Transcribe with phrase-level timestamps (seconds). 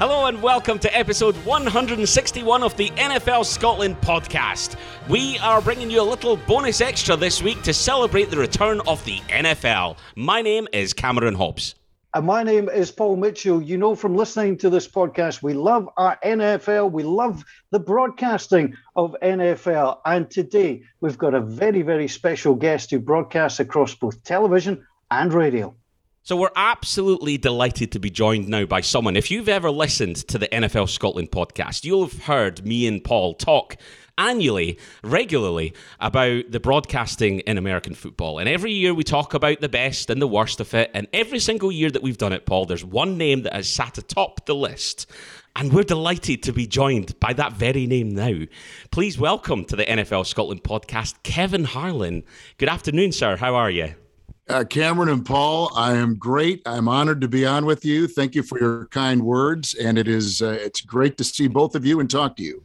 [0.00, 4.76] Hello and welcome to episode 161 of the NFL Scotland podcast.
[5.10, 9.04] We are bringing you a little bonus extra this week to celebrate the return of
[9.04, 9.98] the NFL.
[10.16, 11.74] My name is Cameron Hobbs.
[12.14, 13.60] And my name is Paul Mitchell.
[13.60, 16.92] You know from listening to this podcast, we love our NFL.
[16.92, 19.98] We love the broadcasting of NFL.
[20.06, 25.30] And today we've got a very, very special guest who broadcasts across both television and
[25.34, 25.74] radio.
[26.22, 29.16] So we're absolutely delighted to be joined now by someone.
[29.16, 33.32] If you've ever listened to the NFL Scotland podcast, you'll have heard me and Paul
[33.32, 33.76] talk
[34.18, 38.38] annually, regularly, about the broadcasting in American football.
[38.38, 40.90] And every year we talk about the best and the worst of it.
[40.92, 43.96] And every single year that we've done it, Paul, there's one name that has sat
[43.96, 45.10] atop the list.
[45.56, 48.44] And we're delighted to be joined by that very name now.
[48.90, 52.24] Please welcome to the NFL Scotland podcast, Kevin Harlan.
[52.58, 53.36] Good afternoon, sir.
[53.36, 53.94] How are you?
[54.50, 56.60] Uh, Cameron and Paul, I am great.
[56.66, 58.08] I'm honored to be on with you.
[58.08, 61.76] Thank you for your kind words, and it is uh, it's great to see both
[61.76, 62.64] of you and talk to you.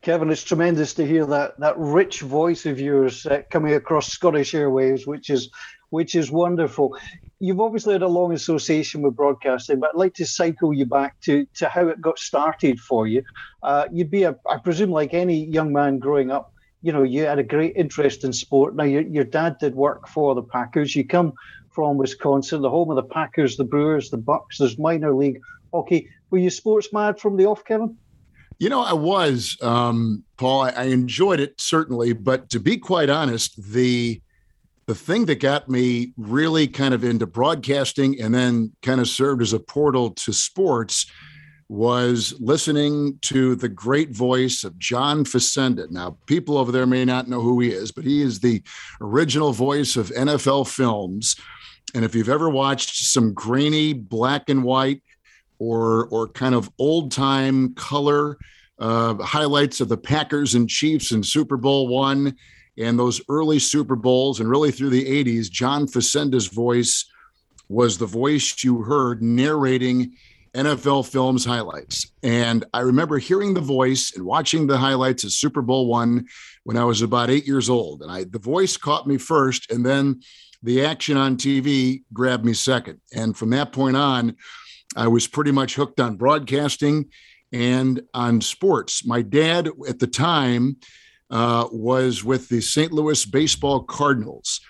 [0.00, 4.52] Kevin, it's tremendous to hear that that rich voice of yours uh, coming across Scottish
[4.52, 5.50] airwaves, which is
[5.90, 6.96] which is wonderful.
[7.40, 11.20] You've obviously had a long association with broadcasting, but I'd like to cycle you back
[11.24, 13.22] to to how it got started for you.
[13.62, 16.53] Uh, you'd be, a, I presume, like any young man growing up,
[16.84, 18.76] you know, you had a great interest in sport.
[18.76, 20.94] Now, your, your dad did work for the Packers.
[20.94, 21.32] You come
[21.70, 24.58] from Wisconsin, the home of the Packers, the Brewers, the Bucks.
[24.58, 25.40] There's minor league
[25.72, 26.10] hockey.
[26.28, 27.96] Were you sports mad from the off, Kevin?
[28.58, 30.60] You know, I was, um, Paul.
[30.60, 34.20] I, I enjoyed it certainly, but to be quite honest, the
[34.86, 39.40] the thing that got me really kind of into broadcasting and then kind of served
[39.40, 41.06] as a portal to sports
[41.68, 45.90] was listening to the great voice of John Facenda.
[45.90, 48.62] Now, people over there may not know who he is, but he is the
[49.00, 51.36] original voice of NFL films.
[51.94, 55.02] And if you've ever watched some grainy black and white
[55.58, 58.36] or or kind of old time color
[58.78, 62.36] uh, highlights of the Packers and Chiefs in Super Bowl one
[62.76, 67.08] and those early Super Bowls and really through the 80s, John Facenda's voice
[67.68, 70.14] was the voice you heard narrating
[70.54, 72.12] NFL Films highlights.
[72.22, 76.26] And I remember hearing the voice and watching the highlights of Super Bowl one
[76.62, 78.02] when I was about eight years old.
[78.02, 80.20] And I the voice caught me first, and then
[80.62, 83.00] the action on TV grabbed me second.
[83.14, 84.36] And from that point on,
[84.96, 87.10] I was pretty much hooked on broadcasting
[87.52, 89.04] and on sports.
[89.04, 90.76] My dad at the time
[91.30, 92.92] uh, was with the St.
[92.92, 94.60] Louis Baseball Cardinals,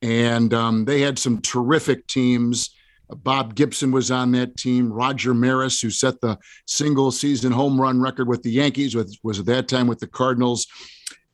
[0.00, 2.70] and um, they had some terrific teams
[3.10, 4.92] Bob Gibson was on that team.
[4.92, 9.38] Roger Maris, who set the single season home run record with the Yankees, was, was
[9.38, 10.66] at that time with the Cardinals.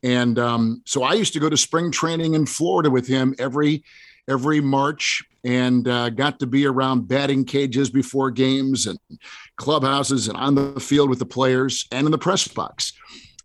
[0.03, 3.83] And um, so I used to go to spring training in Florida with him every
[4.29, 8.99] every March and uh, got to be around batting cages before games and
[9.57, 12.93] clubhouses and on the field with the players and in the press box.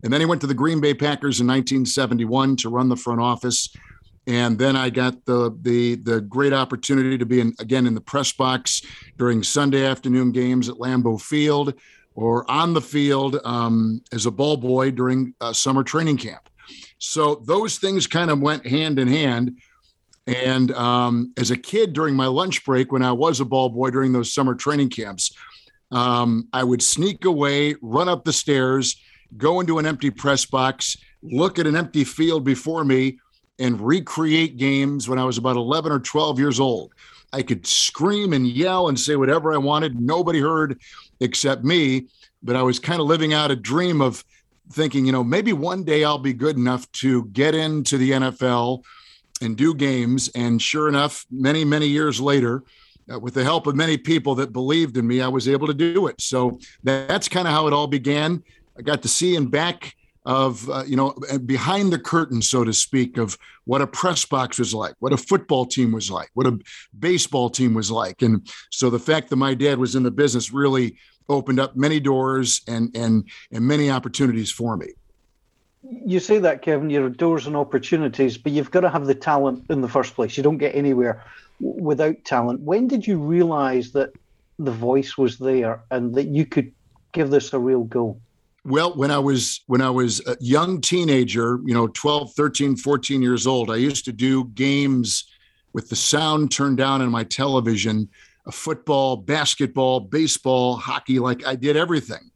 [0.03, 3.21] And then he went to the Green Bay Packers in 1971 to run the front
[3.21, 3.75] office
[4.27, 8.01] and then I got the the the great opportunity to be in again in the
[8.01, 8.83] press box
[9.19, 11.75] during Sunday afternoon games at Lambeau Field
[12.15, 16.49] or on the field um, as a ball boy during uh, summer training camp.
[16.99, 19.59] So those things kind of went hand in hand.
[20.27, 23.91] And um, as a kid during my lunch break, when I was a ball boy
[23.91, 25.37] during those summer training camps,
[25.91, 28.97] um, I would sneak away, run up the stairs,
[29.37, 33.19] go into an empty press box, look at an empty field before me,
[33.59, 36.93] and recreate games when I was about 11 or 12 years old.
[37.33, 40.01] I could scream and yell and say whatever I wanted.
[40.01, 40.81] Nobody heard
[41.21, 42.07] except me.
[42.43, 44.25] But I was kind of living out a dream of
[44.71, 48.85] thinking, you know, maybe one day I'll be good enough to get into the NFL
[49.41, 50.29] and do games.
[50.35, 52.63] And sure enough, many, many years later,
[53.13, 55.75] uh, with the help of many people that believed in me, I was able to
[55.75, 56.21] do it.
[56.21, 58.43] So that's kind of how it all began.
[58.79, 61.15] I got to see and back of uh, you know
[61.45, 65.17] behind the curtain so to speak of what a press box was like what a
[65.17, 66.59] football team was like what a
[66.99, 68.23] baseball team was like.
[68.23, 70.97] And so the fact that my dad was in the business really
[71.29, 74.88] opened up many doors and and and many opportunities for me.
[75.82, 79.67] You say that kevin your doors and opportunities but you've got to have the talent
[79.69, 80.37] in the first place.
[80.37, 81.23] You don't get anywhere
[81.61, 82.61] without talent.
[82.61, 84.11] When did you realize that
[84.59, 86.73] the voice was there and that you could
[87.12, 88.19] give this a real go
[88.64, 93.22] well, when I was when I was a young teenager, you know, 12, 13, 14
[93.22, 95.31] years old, I used to do games
[95.75, 98.08] with the sound turned down on my television,
[98.50, 102.31] football, basketball, baseball, hockey, like I did everything.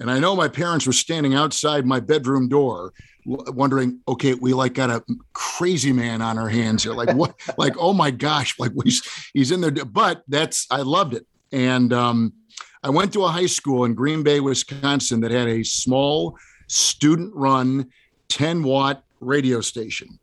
[0.00, 2.92] And I know my parents were standing outside my bedroom door
[3.26, 6.94] wondering, okay, we like got a crazy man on our hands here.
[6.94, 7.34] Like what?
[7.58, 9.02] like, oh my gosh, like he's,
[9.34, 9.70] he's in there.
[9.70, 11.26] But that's, I loved it.
[11.52, 12.32] And um,
[12.88, 16.38] I went to a high school in Green Bay, Wisconsin that had a small
[16.68, 17.90] student run
[18.30, 20.18] 10 watt radio station.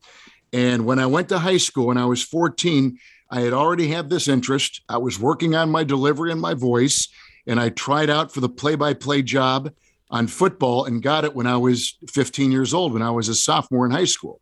[0.51, 2.97] And when I went to high school when I was 14,
[3.29, 4.81] I had already had this interest.
[4.89, 7.07] I was working on my delivery and my voice,
[7.45, 9.71] and I tried out for the play by play job
[10.09, 13.35] on football and got it when I was 15 years old, when I was a
[13.35, 14.41] sophomore in high school,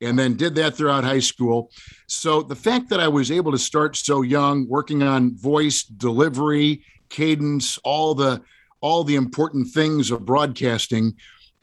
[0.00, 1.70] and then did that throughout high school.
[2.08, 6.82] So the fact that I was able to start so young, working on voice, delivery,
[7.10, 8.42] cadence, all the
[8.80, 11.14] all the important things of broadcasting,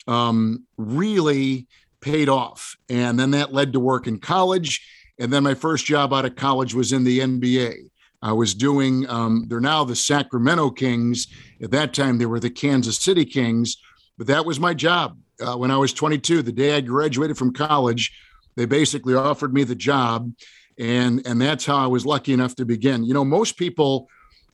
[0.08, 1.68] um, really
[2.02, 2.76] paid off.
[2.90, 4.88] And then that led to work in college.
[5.20, 7.90] And then my first job out of college was in the NBA.
[8.22, 11.28] I was doing, um, they're now the Sacramento Kings.
[11.62, 13.78] At that time, they were the Kansas City Kings.
[14.18, 16.42] But that was my job uh, when I was 22.
[16.42, 18.12] The day I graduated from college,
[18.56, 20.32] they basically offered me the job.
[20.80, 23.04] And, and that's how I was lucky enough to begin.
[23.04, 24.08] You know, most people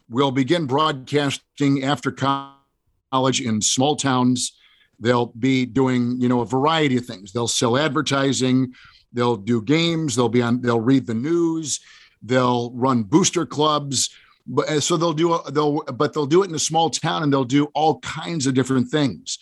[0.09, 4.57] will begin broadcasting after college in small towns.
[4.99, 7.31] They'll be doing, you know, a variety of things.
[7.33, 8.73] They'll sell advertising,
[9.11, 11.79] they'll do games, they'll be on, they'll read the news
[12.23, 14.09] They'll run booster clubs,
[14.47, 17.31] but uh, so they'll do they'll but they'll do it in a small town and
[17.31, 19.37] they'll do all kinds of different things.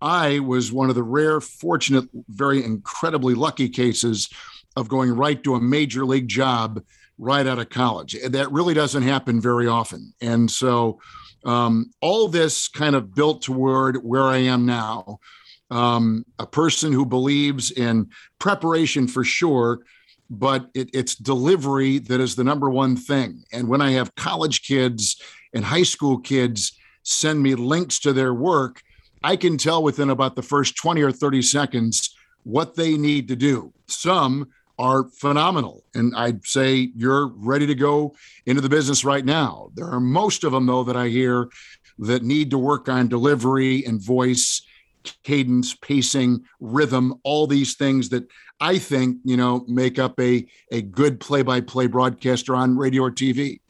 [0.00, 4.28] I was one of the rare, fortunate, very incredibly lucky cases
[4.74, 6.82] of going right to a major league job
[7.22, 8.16] right out of college.
[8.28, 10.12] That really doesn't happen very often.
[10.20, 10.98] And so
[11.44, 15.20] um, all this kind of built toward where I am now.
[15.70, 19.80] Um, a person who believes in preparation for sure,
[20.28, 23.44] but it, it's delivery that is the number one thing.
[23.52, 25.22] And when I have college kids
[25.54, 28.82] and high school kids send me links to their work,
[29.24, 33.36] I can tell within about the first 20 or 30 seconds what they need to
[33.36, 33.72] do.
[33.86, 34.48] Some
[34.78, 35.84] are phenomenal.
[35.94, 38.14] And I'd say you're ready to go
[38.46, 39.70] into the business right now.
[39.74, 41.48] There are most of them, though, that I hear
[41.98, 44.62] that need to work on delivery and voice
[45.22, 48.26] cadence, pacing, rhythm, all these things that
[48.60, 53.02] I think, you know, make up a, a good play by play broadcaster on radio
[53.02, 53.60] or TV.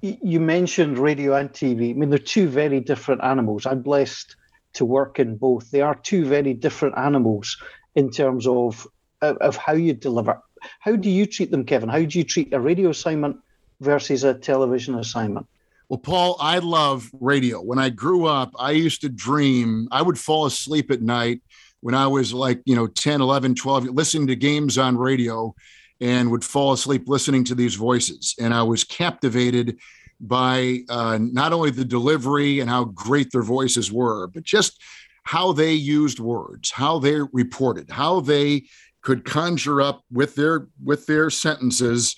[0.00, 1.90] You mentioned radio and TV.
[1.90, 3.66] I mean, they're two very different animals.
[3.66, 4.34] I'm blessed
[4.74, 5.70] to work in both.
[5.70, 7.56] They are two very different animals
[7.94, 8.86] in terms of
[9.22, 10.42] of how you deliver.
[10.80, 11.88] How do you treat them, Kevin?
[11.88, 13.38] How do you treat a radio assignment
[13.80, 15.46] versus a television assignment?
[15.88, 17.60] Well, Paul, I love radio.
[17.60, 21.42] When I grew up, I used to dream, I would fall asleep at night
[21.80, 25.54] when I was like, you know, 10, 11, 12, listening to games on radio
[26.00, 28.34] and would fall asleep listening to these voices.
[28.40, 29.78] And I was captivated
[30.20, 34.80] by uh, not only the delivery and how great their voices were, but just
[35.24, 38.64] how they used words, how they reported, how they
[39.02, 42.16] could conjure up with their with their sentences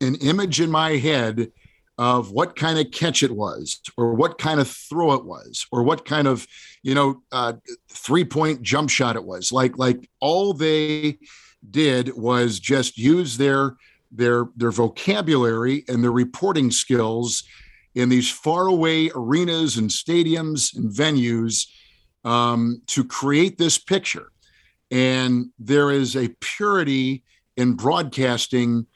[0.00, 1.52] an image in my head
[1.98, 5.82] of what kind of catch it was or what kind of throw it was or
[5.82, 6.46] what kind of
[6.82, 7.52] you know uh,
[7.88, 9.52] three point jump shot it was.
[9.52, 11.18] Like like all they
[11.70, 13.76] did was just use their
[14.10, 17.44] their their vocabulary and their reporting skills
[17.94, 21.66] in these faraway arenas and stadiums and venues
[22.24, 24.32] um, to create this picture
[24.92, 27.24] and there is a purity
[27.56, 28.86] in broadcasting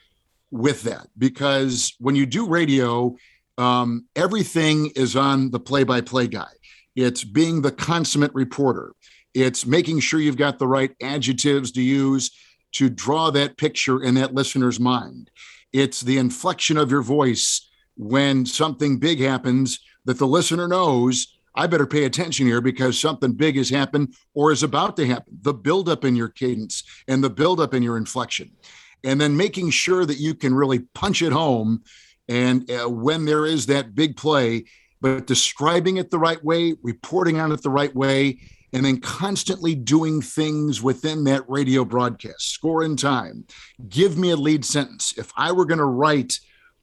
[0.51, 3.17] with that because when you do radio,
[3.59, 6.51] um, everything is on the play by play guy.
[6.95, 8.93] It's being the consummate reporter,
[9.35, 12.31] it's making sure you've got the right adjectives to use
[12.73, 15.31] to draw that picture in that listener's mind.
[15.73, 21.67] It's the inflection of your voice when something big happens that the listener knows I
[21.67, 25.39] better pay attention here because something big has happened or is about to happen.
[25.41, 28.51] The buildup in your cadence and the buildup in your inflection
[29.05, 31.83] and then making sure that you can really punch it home.
[32.29, 34.65] And uh, when there is that big play,
[35.01, 38.41] but describing it the right way, reporting on it the right way,
[38.73, 43.45] and then constantly doing things within that radio broadcast, score in time.
[43.89, 45.15] Give me a lead sentence.
[45.17, 46.39] If I were going to write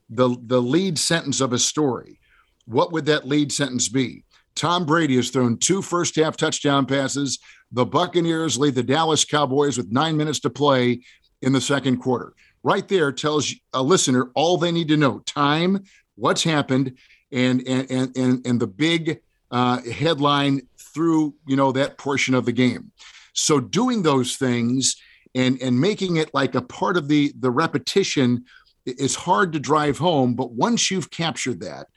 [0.08, 2.20] the, the lead sentence of a story,
[2.64, 4.24] what would that lead sentence be?
[4.56, 7.38] Tom Brady has thrown two first half touchdown passes.
[7.72, 11.00] The Buccaneers lead the Dallas Cowboys with nine minutes to play
[11.42, 12.34] in the second quarter.
[12.62, 15.84] Right there tells a listener all they need to know time,
[16.14, 16.96] what's happened,
[17.32, 19.20] and and and and, and the big
[19.50, 22.92] uh, headline through you know that portion of the game.
[23.34, 24.96] So doing those things
[25.34, 28.44] and and making it like a part of the the repetition
[28.86, 30.34] is hard to drive home.
[30.34, 31.88] But once you've captured that,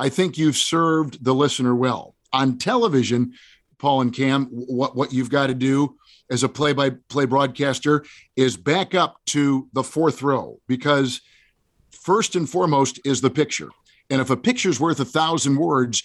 [0.00, 2.14] I think you've served the listener well.
[2.32, 3.34] On television,
[3.78, 5.96] Paul and Cam, what what you've got to do
[6.30, 8.04] as a play by play broadcaster
[8.34, 11.20] is back up to the fourth row because
[11.90, 13.68] first and foremost is the picture.
[14.08, 16.02] And if a picture's worth a thousand words,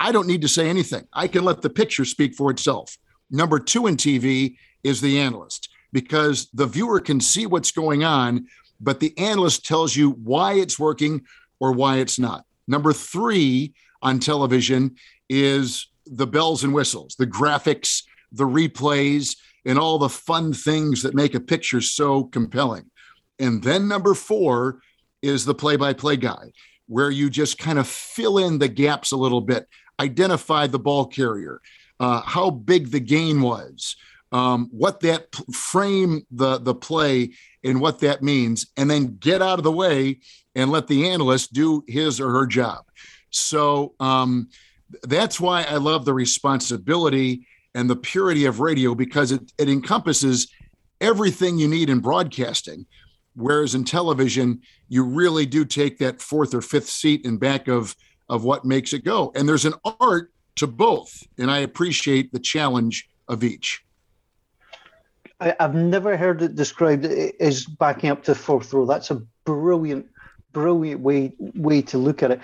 [0.00, 1.06] I don't need to say anything.
[1.12, 2.98] I can let the picture speak for itself.
[3.30, 8.48] Number two in TV is the analyst because the viewer can see what's going on,
[8.80, 11.22] but the analyst tells you why it's working
[11.60, 12.45] or why it's not.
[12.66, 14.96] Number three on television
[15.28, 21.14] is the bells and whistles, the graphics, the replays, and all the fun things that
[21.14, 22.90] make a picture so compelling.
[23.38, 24.80] And then number four
[25.22, 26.52] is the play by play guy,
[26.86, 29.66] where you just kind of fill in the gaps a little bit,
[29.98, 31.60] identify the ball carrier,
[31.98, 33.96] uh, how big the gain was,
[34.32, 37.30] um, what that p- frame the, the play
[37.64, 40.20] and what that means, and then get out of the way
[40.54, 42.84] and let the analyst do his or her job.
[43.30, 44.48] So um,
[45.02, 50.48] that's why I love the responsibility and the purity of radio because it, it encompasses
[51.00, 52.86] everything you need in broadcasting.
[53.34, 57.94] Whereas in television, you really do take that fourth or fifth seat in back of,
[58.30, 59.30] of what makes it go.
[59.34, 61.22] And there's an art to both.
[61.38, 63.84] And I appreciate the challenge of each.
[65.40, 68.86] I, have never heard it described as backing up to fourth row.
[68.86, 70.06] That's a brilliant,
[70.52, 72.40] brilliant way way to look at it.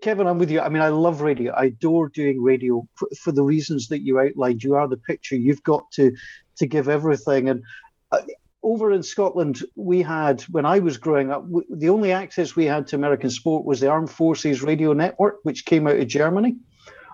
[0.00, 0.60] Kevin, I'm with you.
[0.60, 1.52] I mean, I love radio.
[1.52, 4.64] I adore doing radio for, for, the reasons that you outlined.
[4.64, 5.36] You are the picture.
[5.36, 6.12] You've got to
[6.56, 7.50] to give everything.
[7.50, 7.62] And
[8.10, 8.22] uh,
[8.62, 12.64] over in Scotland, we had when I was growing up, w- the only access we
[12.64, 16.56] had to American sport was the Armed Forces Radio Network, which came out of Germany.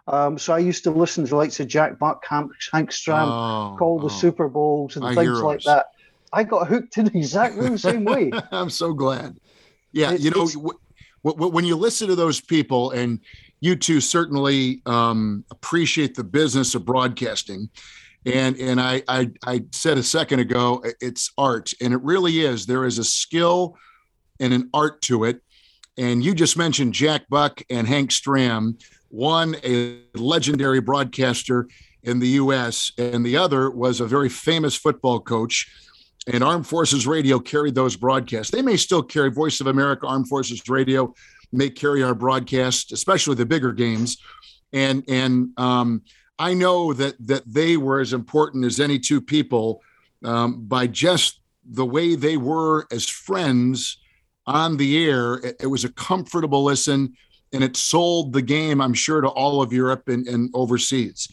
[0.06, 3.28] Um, so I used to listen to the likes of Jack Buck, Hank, Hank Stram,
[3.28, 5.42] oh, call the oh, Super Bowls and things heroes.
[5.42, 5.86] like that.
[6.32, 8.32] I got hooked in exactly the same way.
[8.52, 9.38] I'm so glad.
[9.92, 10.48] Yeah, it, you know,
[11.22, 13.20] when you listen to those people, and
[13.60, 17.68] you two certainly um, appreciate the business of broadcasting,
[18.24, 22.66] and and I, I I said a second ago, it's art, and it really is.
[22.66, 23.76] There is a skill
[24.40, 25.40] and an art to it.
[25.96, 28.82] And you just mentioned Jack Buck and Hank Stram,
[29.12, 31.68] one a legendary broadcaster
[32.02, 35.68] in the U.S., and the other was a very famous football coach
[36.26, 38.50] and Armed Forces Radio carried those broadcasts.
[38.50, 41.14] They may still carry Voice of America, Armed Forces Radio
[41.52, 44.18] may carry our broadcast, especially the bigger games.
[44.72, 46.02] And and um,
[46.38, 49.82] I know that that they were as important as any two people
[50.24, 53.98] um, by just the way they were as friends
[54.46, 55.34] on the air.
[55.34, 57.14] It, it, was a comfortable listen,
[57.52, 61.28] and it sold the game, I'm sure, to all of Europe and, and overseas.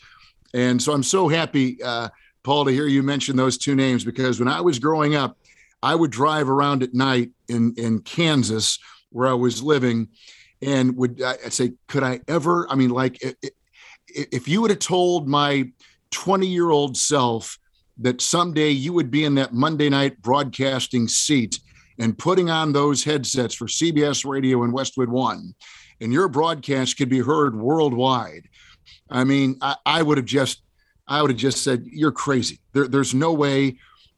[0.53, 1.81] And so I'm so happy.
[1.81, 2.09] Uh,
[2.43, 5.38] Paul, to hear you mention those two names because when I was growing up,
[5.81, 8.79] I would drive around at night in in Kansas
[9.11, 10.09] where I was living,
[10.61, 12.69] and would I'd say, could I ever?
[12.69, 13.21] I mean, like
[14.07, 15.71] if you would have told my
[16.11, 17.57] 20 year old self
[17.97, 21.59] that someday you would be in that Monday night broadcasting seat
[21.99, 25.53] and putting on those headsets for CBS Radio and Westwood One,
[26.01, 28.48] and your broadcast could be heard worldwide.
[29.10, 30.62] I mean, I, I would have just
[31.08, 32.60] I would have just said, You're crazy.
[32.74, 33.77] There, there's no way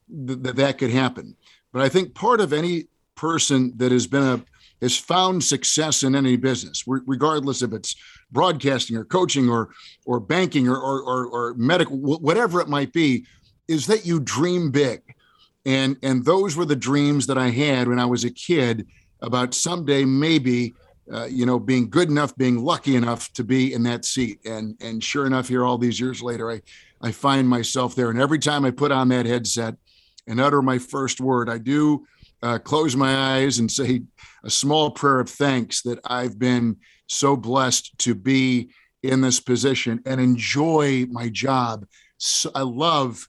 [0.10, 1.36] that that could happen.
[1.72, 4.44] But I think part of any person that has been a
[4.82, 7.96] has found success in any business, regardless if it's
[8.32, 9.70] broadcasting or coaching or
[10.06, 13.26] or banking or or, or, or medical, whatever it might be,
[13.68, 15.02] is that you dream big.
[15.66, 18.88] And and those were the dreams that I had when I was a kid
[19.22, 20.74] about someday maybe
[21.14, 24.40] uh, you know, being good enough, being lucky enough to be in that seat.
[24.46, 26.62] And and sure enough, here all these years later, I
[27.02, 28.10] I find myself there.
[28.10, 29.76] And every time I put on that headset
[30.28, 32.06] and utter my first word, I do
[32.44, 34.02] uh, close my eyes and say
[34.44, 36.78] a small prayer of thanks that I've been
[37.08, 38.70] so blessed to be
[39.04, 41.86] in this position and enjoy my job.
[42.18, 43.28] So I love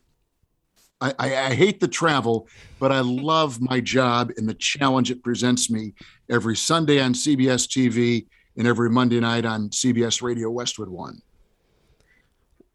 [1.02, 2.46] I, I, hate the travel,
[2.78, 5.94] but I love my job and the challenge it presents me
[6.30, 11.20] every Sunday on CBS TV and every Monday night on CBS Radio Westwood One.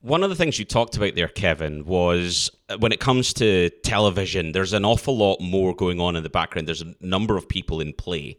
[0.02, 3.70] One of the things you talked about there, Kevin, was uh, when it comes to
[3.84, 6.68] television, there's an awful lot more going on in the background.
[6.68, 8.38] There's a number of people in play.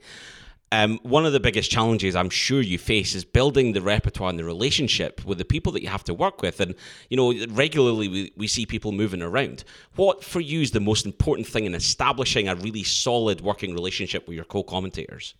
[0.71, 4.39] Um, one of the biggest challenges I'm sure you face is building the repertoire and
[4.39, 6.61] the relationship with the people that you have to work with.
[6.61, 6.75] And,
[7.09, 9.65] you know, regularly we, we see people moving around.
[9.97, 14.29] What for you is the most important thing in establishing a really solid working relationship
[14.29, 15.35] with your co commentators?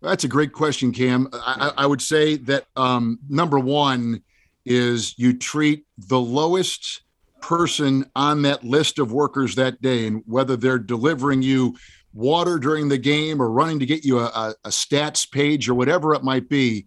[0.00, 1.28] That's a great question, Cam.
[1.32, 4.22] I, I would say that um, number one
[4.64, 7.02] is you treat the lowest
[7.40, 11.76] person on that list of workers that day, and whether they're delivering you
[12.12, 16.14] water during the game or running to get you a, a, stats page or whatever
[16.14, 16.86] it might be,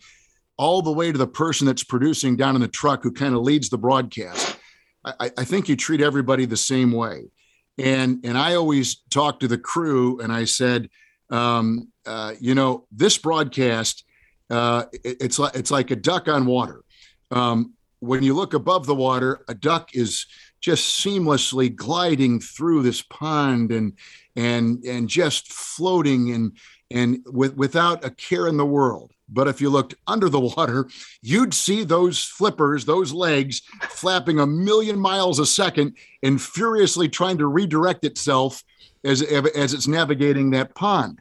[0.57, 3.41] all the way to the person that's producing down in the truck who kind of
[3.41, 4.57] leads the broadcast.
[5.03, 7.31] I, I think you treat everybody the same way.
[7.77, 10.89] And, and I always talk to the crew and I said,
[11.29, 14.03] um, uh, you know, this broadcast
[14.51, 16.83] uh, it, it's like it's like a duck on water.
[17.31, 20.25] Um, when you look above the water, a duck is
[20.59, 23.93] just seamlessly gliding through this pond and
[24.35, 26.57] and and just floating and
[26.89, 29.11] and with without a care in the world.
[29.31, 30.89] But if you looked under the water,
[31.21, 37.37] you'd see those flippers, those legs flapping a million miles a second and furiously trying
[37.37, 38.61] to redirect itself
[39.05, 41.19] as, as it's navigating that pond.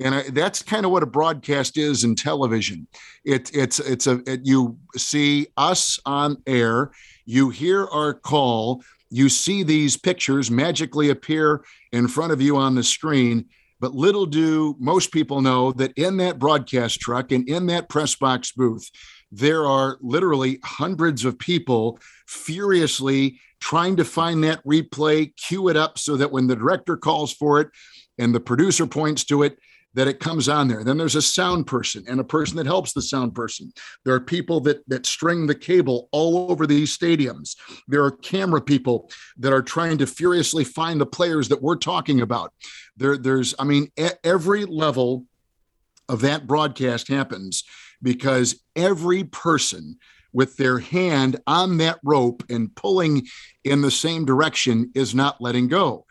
[0.00, 2.86] And I, that's kind of what a broadcast is in television.
[3.24, 6.92] It, it's it's a it, you see us on air,
[7.26, 12.74] you hear our call, you see these pictures magically appear in front of you on
[12.74, 13.46] the screen,
[13.80, 18.14] but little do most people know that in that broadcast truck and in that press
[18.14, 18.90] box booth,
[19.30, 25.98] there are literally hundreds of people furiously trying to find that replay, cue it up
[25.98, 27.68] so that when the director calls for it
[28.18, 29.58] and the producer points to it,
[29.94, 30.84] that it comes on there.
[30.84, 33.72] Then there's a sound person and a person that helps the sound person.
[34.04, 37.56] There are people that that string the cable all over these stadiums.
[37.88, 42.20] There are camera people that are trying to furiously find the players that we're talking
[42.20, 42.52] about.
[42.96, 45.24] There, there's, I mean, at every level
[46.08, 47.64] of that broadcast happens
[48.02, 49.98] because every person
[50.32, 53.26] with their hand on that rope and pulling
[53.64, 56.06] in the same direction is not letting go.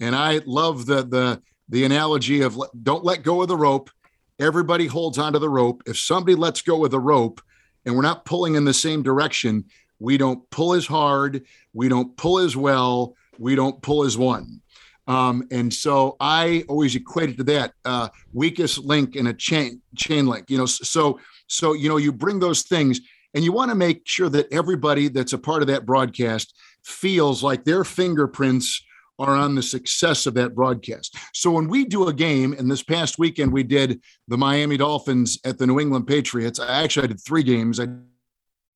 [0.00, 3.90] And I love the the the analogy of don't let go of the rope.
[4.38, 5.82] Everybody holds onto the rope.
[5.86, 7.40] If somebody lets go of the rope
[7.84, 9.64] and we're not pulling in the same direction,
[9.98, 14.60] we don't pull as hard, we don't pull as well, we don't pull as one.
[15.08, 19.80] Um, and so I always equate it to that uh, weakest link in a chain
[19.96, 20.50] chain link.
[20.50, 23.00] You know, so so you know you bring those things,
[23.34, 27.42] and you want to make sure that everybody that's a part of that broadcast feels
[27.42, 28.82] like their fingerprints
[29.18, 31.16] are on the success of that broadcast.
[31.34, 35.38] So when we do a game, and this past weekend we did the Miami Dolphins
[35.44, 36.60] at the New England Patriots.
[36.60, 37.80] I actually I did three games.
[37.80, 37.88] I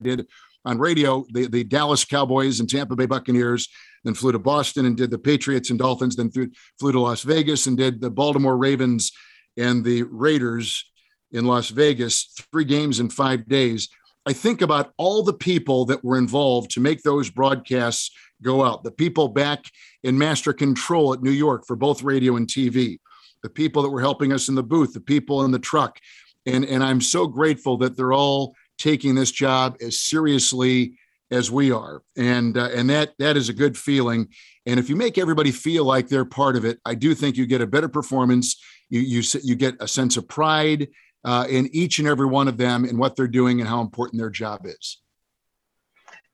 [0.02, 0.26] did
[0.64, 3.68] on radio the, the Dallas Cowboys and Tampa Bay Buccaneers,
[4.04, 7.22] then flew to Boston and did the Patriots and Dolphins, then flew, flew to Las
[7.22, 9.12] Vegas and did the Baltimore Ravens
[9.56, 10.84] and the Raiders
[11.32, 13.88] in Las Vegas, three games in five days.
[14.24, 18.84] I think about all the people that were involved to make those broadcasts go out.
[18.84, 19.64] The people back
[20.02, 22.98] in master control at New York for both radio and TV,
[23.42, 25.98] the people that were helping us in the booth, the people in the truck.
[26.46, 30.98] And, and I'm so grateful that they're all taking this job as seriously
[31.30, 32.02] as we are.
[32.16, 34.28] And, uh, and that, that is a good feeling.
[34.66, 37.46] And if you make everybody feel like they're part of it, I do think you
[37.46, 38.60] get a better performance.
[38.90, 40.88] You, you, you get a sense of pride
[41.24, 44.20] uh, in each and every one of them and what they're doing and how important
[44.20, 44.98] their job is.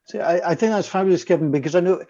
[0.09, 2.03] See, I, I think that's fabulous, Kevin, because I know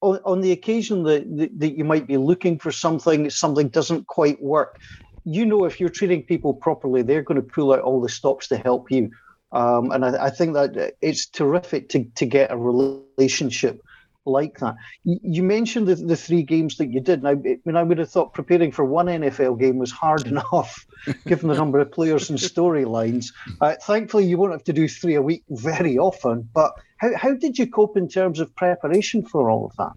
[0.00, 4.06] on, on the occasion that, that, that you might be looking for something, something doesn't
[4.06, 4.80] quite work.
[5.24, 8.48] You know, if you're treating people properly, they're going to pull out all the stops
[8.48, 9.10] to help you.
[9.52, 13.80] Um, and I, I, think that it's terrific to, to get a relationship
[14.26, 14.76] like that.
[15.04, 17.22] You mentioned the, the three games that you did.
[17.22, 20.86] Now, I mean, I would have thought preparing for one NFL game was hard enough,
[21.26, 23.32] given the number of players and storylines.
[23.60, 26.48] Uh, thankfully, you won't have to do three a week very often.
[26.54, 29.92] But how, how did you cope in terms of preparation for all of that?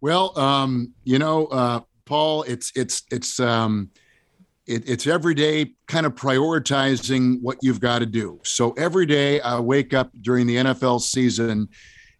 [0.00, 3.90] Well, um, you know, uh, Paul, it's it's it's um,
[4.66, 8.40] it, it's every day kind of prioritizing what you've got to do.
[8.42, 11.68] So every day I wake up during the NFL season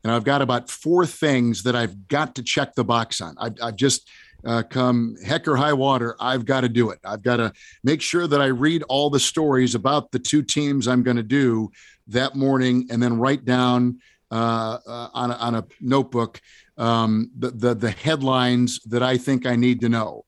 [0.07, 3.35] and I've got about four things that I've got to check the box on.
[3.41, 4.09] I, I just
[4.45, 7.01] uh, come heck or high water, I've got to do it.
[7.05, 10.87] I've got to make sure that I read all the stories about the two teams
[10.87, 11.73] I'm going to do
[12.07, 13.99] that morning, and then write down
[14.31, 16.41] uh, uh, on, a, on a notebook
[16.79, 20.25] um, the, the, the headlines that I think I need to know.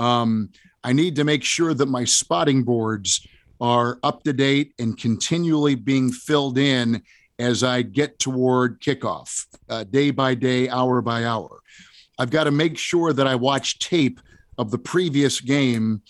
[0.00, 0.50] Um,
[0.82, 3.24] I need to make sure that my spotting boards
[3.60, 7.04] are up to date and continually being filled in
[7.42, 11.60] as I get toward kickoff, uh, day by day, hour by hour.
[12.18, 14.20] I've got to make sure that I watch tape
[14.58, 16.02] of the previous game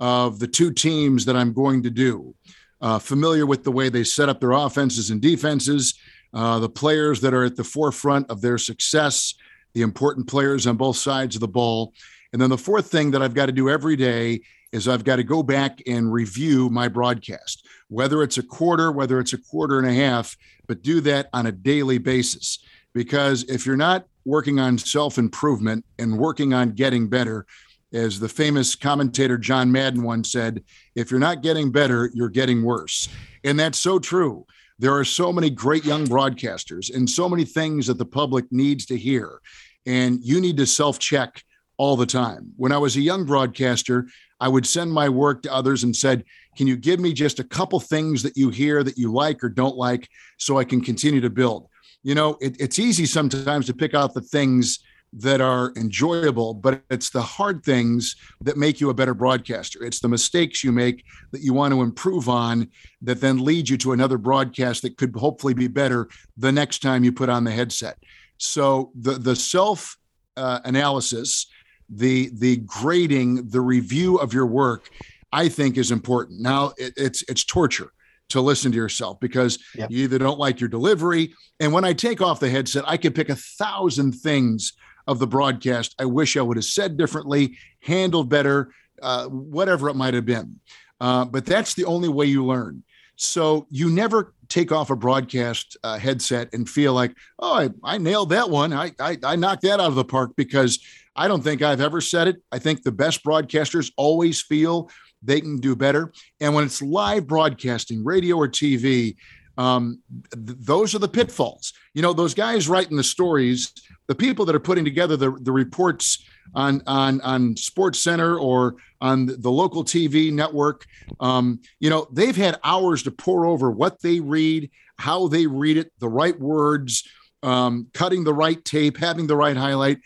[0.00, 2.34] of the two teams that I'm going to do.
[2.80, 5.98] Uh, familiar with the way they set up their offenses and defenses,
[6.32, 9.34] uh, the players that are at the forefront of their success,
[9.74, 11.92] the important players on both sides of the ball.
[12.32, 14.40] And then the fourth thing that I've got to do every day
[14.72, 19.18] is I've got to go back and review my broadcast, whether it's a quarter, whether
[19.18, 22.60] it's a quarter and a half, but do that on a daily basis.
[22.92, 27.46] Because if you're not working on self improvement and working on getting better,
[27.92, 30.62] as the famous commentator John Madden once said,
[30.94, 33.08] if you're not getting better, you're getting worse.
[33.42, 34.46] And that's so true.
[34.78, 38.86] There are so many great young broadcasters and so many things that the public needs
[38.86, 39.40] to hear.
[39.86, 41.42] And you need to self check
[41.76, 42.52] all the time.
[42.56, 44.06] When I was a young broadcaster,
[44.40, 46.24] I would send my work to others and said,
[46.56, 49.48] "Can you give me just a couple things that you hear that you like or
[49.48, 51.68] don't like, so I can continue to build?"
[52.02, 54.80] You know, it, it's easy sometimes to pick out the things
[55.12, 59.82] that are enjoyable, but it's the hard things that make you a better broadcaster.
[59.82, 62.68] It's the mistakes you make that you want to improve on
[63.02, 67.02] that then lead you to another broadcast that could hopefully be better the next time
[67.02, 67.98] you put on the headset.
[68.38, 69.96] So the the self
[70.36, 71.46] uh, analysis,
[71.90, 74.88] the the grading, the review of your work,
[75.32, 76.40] I think is important.
[76.40, 77.92] Now it, it's it's torture
[78.30, 79.90] to listen to yourself because yep.
[79.90, 81.34] you either don't like your delivery.
[81.58, 84.72] And when I take off the headset, I can pick a thousand things
[85.06, 88.72] of the broadcast I wish I would have said differently, handled better,
[89.02, 90.60] uh, whatever it might have been.
[91.00, 92.84] Uh, but that's the only way you learn.
[93.16, 97.98] So you never take off a broadcast uh, headset and feel like, oh, I, I
[97.98, 98.72] nailed that one.
[98.72, 100.78] I, I, I knocked that out of the park because
[101.20, 102.36] I don't think I've ever said it.
[102.50, 104.88] I think the best broadcasters always feel
[105.22, 106.14] they can do better.
[106.40, 109.16] And when it's live broadcasting, radio or TV,
[109.58, 110.00] um,
[110.32, 111.74] th- those are the pitfalls.
[111.92, 113.70] You know, those guys writing the stories,
[114.08, 118.76] the people that are putting together the, the reports on on on Sports Center or
[119.02, 120.86] on the local TV network,
[121.20, 125.76] um, you know, they've had hours to pore over what they read, how they read
[125.76, 127.06] it, the right words,
[127.42, 129.98] um, cutting the right tape, having the right highlight.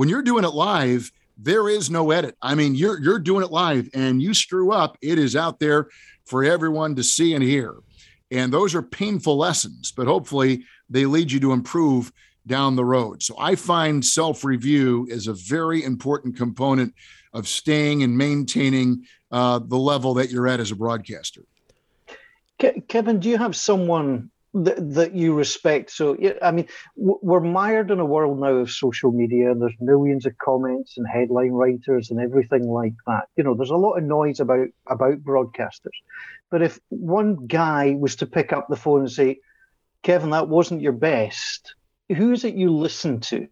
[0.00, 2.34] When you're doing it live, there is no edit.
[2.40, 5.90] I mean, you're you're doing it live, and you screw up, it is out there
[6.24, 7.74] for everyone to see and hear.
[8.30, 12.14] And those are painful lessons, but hopefully they lead you to improve
[12.46, 13.22] down the road.
[13.22, 16.94] So I find self review is a very important component
[17.34, 21.42] of staying and maintaining uh, the level that you're at as a broadcaster.
[22.88, 25.90] Kevin, do you have someone that, that you respect.
[25.90, 30.36] So, I mean, we're mired in a world now of social media, there's millions of
[30.38, 33.28] comments and headline writers and everything like that.
[33.36, 35.96] You know, there's a lot of noise about about broadcasters.
[36.50, 39.38] But if one guy was to pick up the phone and say,
[40.02, 41.74] "Kevin, that wasn't your best,"
[42.08, 43.46] who is it you listen to?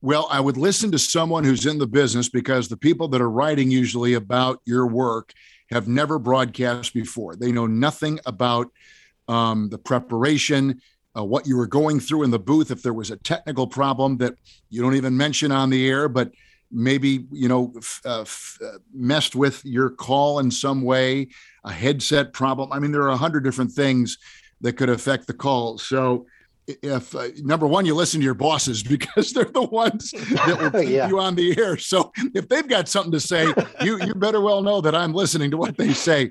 [0.00, 3.30] Well, I would listen to someone who's in the business because the people that are
[3.30, 5.32] writing usually about your work
[5.70, 7.34] have never broadcast before.
[7.34, 8.70] They know nothing about
[9.28, 10.80] um, the preparation,
[11.16, 14.16] uh, what you were going through in the booth, if there was a technical problem
[14.18, 14.34] that
[14.70, 16.32] you don't even mention on the air, but
[16.70, 21.28] maybe you know f- uh, f- uh, messed with your call in some way,
[21.64, 22.72] a headset problem.
[22.72, 24.18] I mean, there are a hundred different things
[24.60, 25.78] that could affect the call.
[25.78, 26.26] So
[26.82, 30.80] if uh, number one you listen to your bosses because they're the ones that will
[30.80, 31.08] keep yeah.
[31.08, 33.46] you on the air so if they've got something to say
[33.80, 36.30] you you better well know that i'm listening to what they say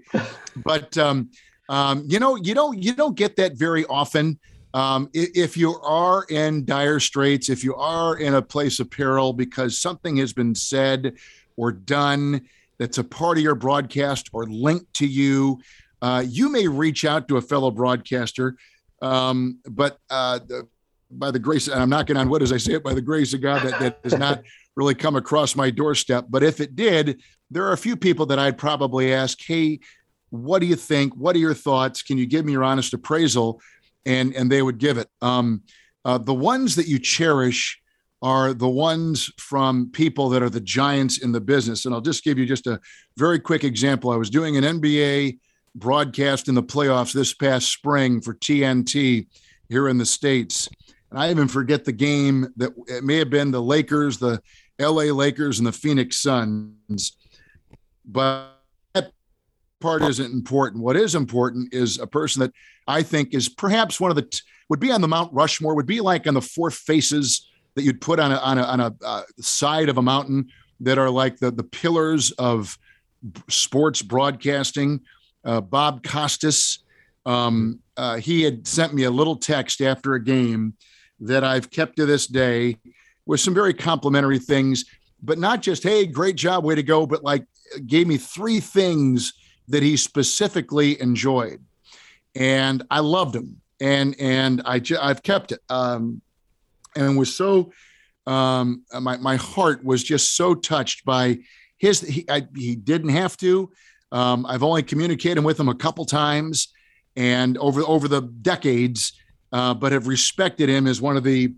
[0.57, 1.29] but um,
[1.69, 4.39] um, you know, you don't you don't get that very often.
[4.73, 9.33] Um, if you are in dire straits, if you are in a place of peril
[9.33, 11.13] because something has been said
[11.55, 15.59] or done that's a part of your broadcast or linked to you,
[16.01, 18.55] uh, you may reach out to a fellow broadcaster.
[19.01, 20.39] Um, but uh,
[21.09, 23.33] by the grace, and I'm knocking on wood as I say it, by the grace
[23.33, 24.43] of God, that, that has not
[24.75, 26.25] really come across my doorstep.
[26.29, 29.79] But if it did, there are a few people that I'd probably ask, hey,
[30.29, 31.13] what do you think?
[31.15, 32.01] What are your thoughts?
[32.01, 33.61] Can you give me your honest appraisal?
[34.05, 35.09] And and they would give it.
[35.21, 35.63] Um,
[36.05, 37.81] uh, the ones that you cherish
[38.21, 41.85] are the ones from people that are the giants in the business.
[41.85, 42.79] And I'll just give you just a
[43.15, 44.11] very quick example.
[44.11, 45.37] I was doing an NBA
[45.75, 49.27] broadcast in the playoffs this past spring for TNT
[49.69, 50.67] here in the States.
[51.11, 54.41] And I even forget the game that it may have been the Lakers, the
[54.79, 57.17] LA Lakers, and the Phoenix Suns.
[58.03, 58.56] But
[59.79, 60.83] part isn't important.
[60.83, 62.51] What is important is a person that
[62.87, 65.85] I think is perhaps one of the t- would be on the Mount Rushmore, would
[65.85, 68.95] be like on the four faces that you'd put on a on a, on a
[69.05, 70.47] uh, side of a mountain
[70.79, 72.77] that are like the the pillars of
[73.49, 75.01] sports broadcasting.
[75.45, 76.79] Uh, Bob Costas,
[77.25, 80.73] um, uh, he had sent me a little text after a game
[81.19, 82.77] that I've kept to this day
[83.25, 84.85] with some very complimentary things,
[85.21, 87.45] but not just hey, great job, way to go, but like
[87.85, 89.33] gave me three things
[89.67, 91.63] that he specifically enjoyed,
[92.35, 96.21] and I loved him, and and I I've kept it, um,
[96.95, 97.71] and was so
[98.25, 101.39] um, my my heart was just so touched by
[101.77, 102.01] his.
[102.01, 103.71] He I, he didn't have to.
[104.11, 106.69] Um, I've only communicated with him a couple times,
[107.15, 109.13] and over over the decades,
[109.51, 111.53] uh, but have respected him as one of the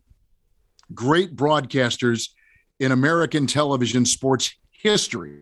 [0.93, 2.29] great broadcasters
[2.79, 5.41] in American television sports history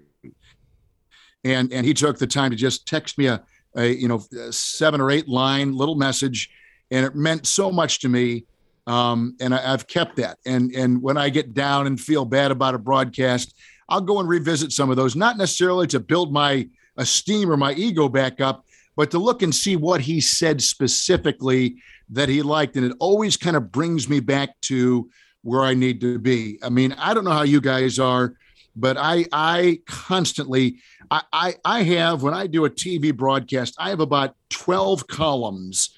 [1.44, 3.44] and and he took the time to just text me a,
[3.76, 6.50] a you know a seven or eight line little message,
[6.92, 8.46] and it meant so much to me.
[8.86, 10.38] Um, and I, have kept that.
[10.46, 13.54] And and when I get down and feel bad about a broadcast,
[13.90, 17.74] I'll go and revisit some of those, not necessarily to build my esteem or my
[17.74, 21.78] ego back up, but to look and see what he said specifically
[22.10, 22.76] that he liked.
[22.76, 25.10] And it always kind of brings me back to
[25.44, 26.60] where I need to be.
[26.64, 28.34] I mean, I don't know how you guys are,
[28.78, 30.78] but I I constantly
[31.10, 35.90] I I, I have when I do a TV broadcast, I have about 12 columns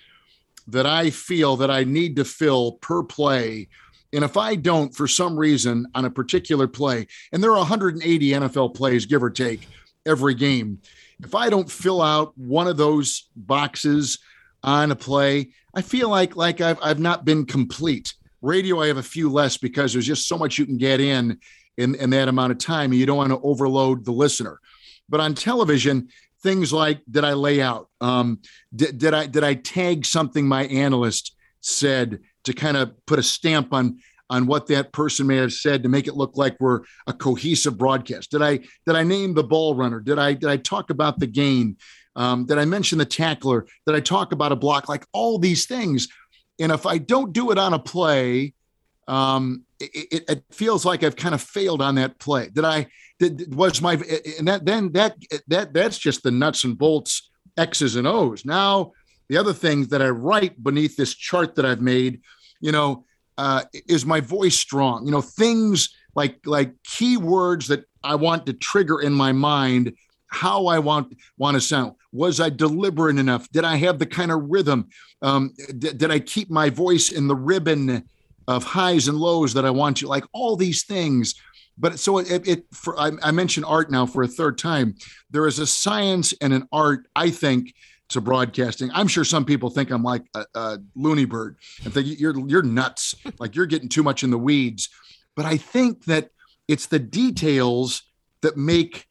[0.68, 3.68] that I feel that I need to fill per play.
[4.13, 8.30] And if I don't, for some reason, on a particular play, and there are 180
[8.32, 9.68] NFL plays, give or take,
[10.06, 10.80] every game,
[11.24, 14.20] if I don't fill out one of those boxes
[14.63, 18.13] on a play, I feel like like I've I've not been complete.
[18.42, 21.39] Radio, I have a few less because there's just so much you can get in
[21.80, 24.60] in, in that amount of time, and you don't want to overload the listener.
[25.08, 26.10] But on television,
[26.44, 27.89] things like did I lay out?
[28.02, 28.42] Um,
[28.76, 33.24] did, did I did I tag something my analyst said to kind of put a
[33.24, 36.82] stamp on on what that person may have said to make it look like we're
[37.08, 38.30] a cohesive broadcast?
[38.32, 40.00] Did I did I name the ball runner?
[40.02, 41.78] Did I did I talk about the gain?
[42.15, 43.65] Um, did I mention the tackler?
[43.88, 44.89] Did I talk about a block?
[44.89, 46.10] Like all these things.
[46.60, 48.54] And if I don't do it on a play,
[49.08, 52.50] um, it, it, feels like I've kind of failed on that play.
[52.50, 52.88] Did I?
[53.20, 53.94] Did, was my
[54.38, 55.15] and that then that
[55.48, 58.46] that that's just the nuts and bolts X's and O's.
[58.46, 58.94] Now
[59.28, 62.22] the other things that I write beneath this chart that I've made,
[62.62, 63.06] you know,
[63.38, 65.06] uh, is my voice strong?
[65.06, 69.96] You know, things like like keywords that I want to trigger in my mind
[70.30, 71.96] how I want want to sound.
[72.12, 73.50] Was I deliberate enough?
[73.52, 74.89] Did I have the kind of rhythm?
[75.22, 78.08] Um, did, did I keep my voice in the ribbon
[78.49, 80.07] of highs and lows that I want to?
[80.07, 81.35] Like all these things.
[81.77, 84.95] But so it, it for I, I mentioned art now for a third time.
[85.29, 87.73] There is a science and an art, I think,
[88.09, 88.89] to broadcasting.
[88.93, 92.63] I'm sure some people think I'm like a, a loony bird and think you're you're
[92.63, 94.89] nuts, like you're getting too much in the weeds.
[95.35, 96.31] But I think that
[96.67, 98.03] it's the details
[98.41, 99.07] that make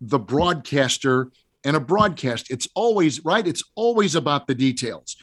[0.00, 1.30] the broadcaster
[1.64, 2.50] and a broadcast.
[2.50, 3.46] It's always right.
[3.46, 5.16] It's always about the details.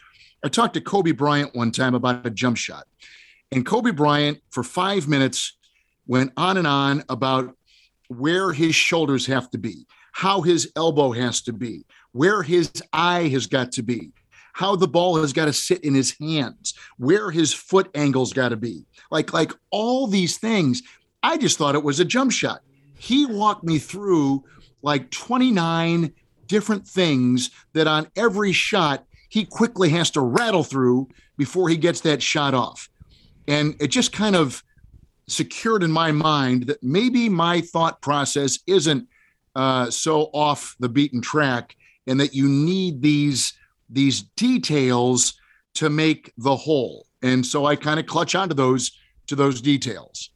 [0.43, 2.85] I talked to Kobe Bryant one time about a jump shot,
[3.51, 5.57] and Kobe Bryant for five minutes
[6.07, 7.55] went on and on about
[8.07, 13.27] where his shoulders have to be, how his elbow has to be, where his eye
[13.27, 14.11] has got to be,
[14.53, 18.49] how the ball has got to sit in his hands, where his foot angle's got
[18.49, 18.85] to be.
[19.09, 20.81] Like like all these things.
[21.23, 22.61] I just thought it was a jump shot.
[22.97, 24.43] He walked me through
[24.81, 26.11] like 29
[26.47, 32.01] different things that on every shot he quickly has to rattle through before he gets
[32.01, 32.89] that shot off.
[33.47, 34.63] And it just kind of
[35.27, 39.07] secured in my mind that maybe my thought process isn't
[39.55, 41.75] uh, so off the beaten track
[42.07, 43.53] and that you need these
[43.89, 45.33] these details
[45.73, 47.05] to make the whole.
[47.21, 48.91] And so I kind of clutch onto those
[49.27, 50.29] to those details.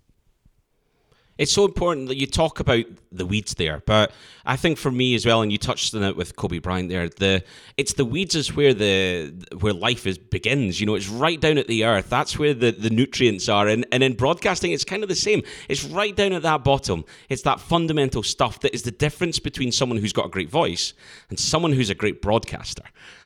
[1.37, 4.13] It's so important that you talk about the weeds there, but
[4.45, 7.09] I think for me as well, and you touched on it with Kobe Bryant there.
[7.09, 7.43] The
[7.75, 10.79] it's the weeds is where the where life is begins.
[10.79, 12.09] You know, it's right down at the earth.
[12.09, 15.43] That's where the, the nutrients are, and and in broadcasting, it's kind of the same.
[15.67, 17.03] It's right down at that bottom.
[17.27, 20.93] It's that fundamental stuff that is the difference between someone who's got a great voice
[21.29, 22.83] and someone who's a great broadcaster.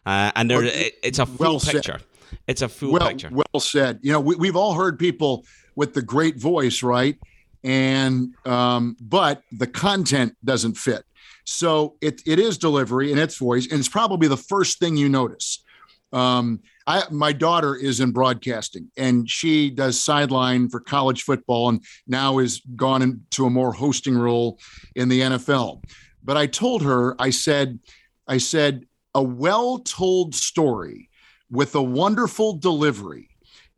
[0.08, 2.00] Uh, and there, well, it's a full well picture.
[2.48, 3.30] It's a full well, picture.
[3.32, 4.00] Well said.
[4.02, 5.46] You know, we, we've all heard people
[5.76, 7.18] with the great voice, right?
[7.64, 11.04] And um, but the content doesn't fit.
[11.46, 15.10] So it it is delivery and it's voice, and it's probably the first thing you
[15.10, 15.64] notice.
[16.12, 21.84] Um, I my daughter is in broadcasting, and she does sideline for college football, and
[22.08, 24.60] now is gone into a more hosting role
[24.96, 25.84] in the NFL.
[26.24, 27.80] But I told her, I said,
[28.28, 31.10] I said, a well-told story
[31.50, 33.30] with a wonderful delivery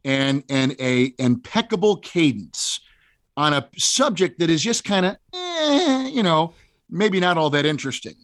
[0.04, 2.80] and and a impeccable cadence
[3.38, 6.54] on a subject that is just kind of, eh, you know,
[6.89, 8.15] maybe not all that interesting,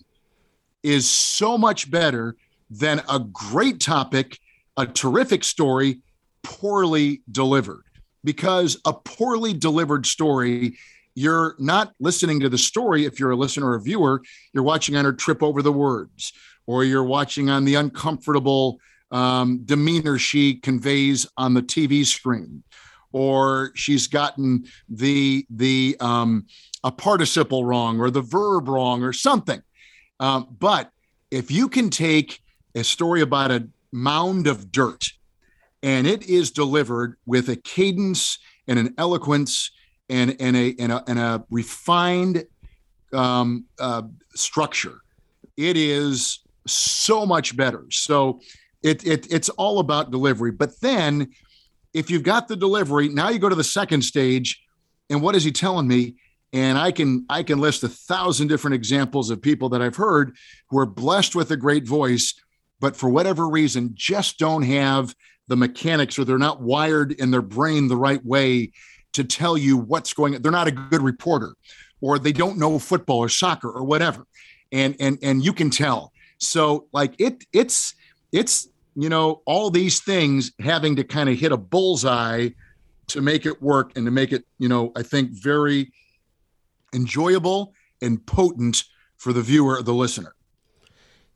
[0.84, 2.36] is so much better
[2.70, 4.39] than a great topic,
[4.76, 6.02] a terrific story,
[6.43, 7.84] poorly delivered.
[8.24, 10.78] Because a poorly delivered story,
[11.15, 14.22] you're not listening to the story if you're a listener or viewer,
[14.54, 16.34] you're watching on her trip over the words,
[16.65, 18.80] or you're watching on the uncomfortable
[19.12, 22.63] um, demeanor she conveys on the TV screen
[23.12, 26.46] or she's gotten the the um,
[26.84, 29.62] a participle wrong or the verb wrong or something.
[30.20, 30.91] Um, but
[31.32, 32.41] if you can take
[32.76, 35.06] a story about a mound of dirt
[35.84, 39.72] and it is delivered with a cadence and an eloquence
[40.10, 42.46] and, and, a, and, a, and a refined
[43.13, 44.04] um, uh,
[44.36, 45.02] structure,
[45.56, 47.86] it is so much better.
[47.89, 48.41] So
[48.84, 50.52] it, it, it's all about delivery.
[50.52, 51.32] But then
[51.98, 54.64] if you've got the delivery, now you go to the second stage,
[55.10, 56.16] and what is he telling me?
[56.54, 60.36] And I can I can list a thousand different examples of people that I've heard
[60.70, 62.36] who are blessed with a great voice,
[62.80, 65.14] but for whatever reason just don't have
[65.48, 68.72] the mechanics or they're not wired in their brain the right way
[69.14, 70.42] to tell you what's going on.
[70.42, 71.56] They're not a good reporter
[72.00, 74.26] or they don't know football or soccer or whatever.
[74.72, 76.14] And and and you can tell.
[76.38, 77.96] So like it it's
[78.32, 82.50] it's you know all these things having to kind of hit a bullseye
[83.06, 85.92] to make it work and to make it you know I think very
[86.94, 88.84] enjoyable and potent
[89.18, 90.34] for the viewer the listener.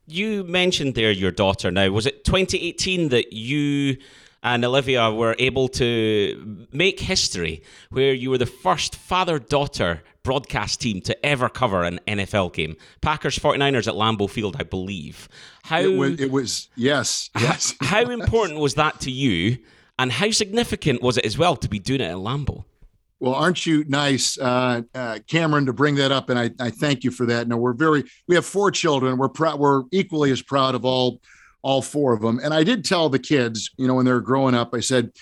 [0.06, 1.88] You mentioned there your daughter now.
[1.90, 3.96] Was it 2018 that you
[4.42, 10.80] and Olivia were able to make history where you were the first father daughter broadcast
[10.80, 12.76] team to ever cover an NFL game?
[13.00, 15.28] Packers 49ers at Lambeau Field, I believe.
[15.62, 17.74] How it was, it was yes, yes.
[17.80, 19.58] how important was that to you?
[19.98, 22.64] And how significant was it as well to be doing it at Lambeau?
[23.20, 26.28] Well, aren't you nice, uh, uh, Cameron, to bring that up?
[26.28, 27.46] And I, I thank you for that.
[27.46, 29.16] No, we're very, we have four children.
[29.16, 31.20] We're proud, we're equally as proud of all,
[31.62, 32.40] all four of them.
[32.42, 35.12] And I did tell the kids, you know, when they're growing up, I said,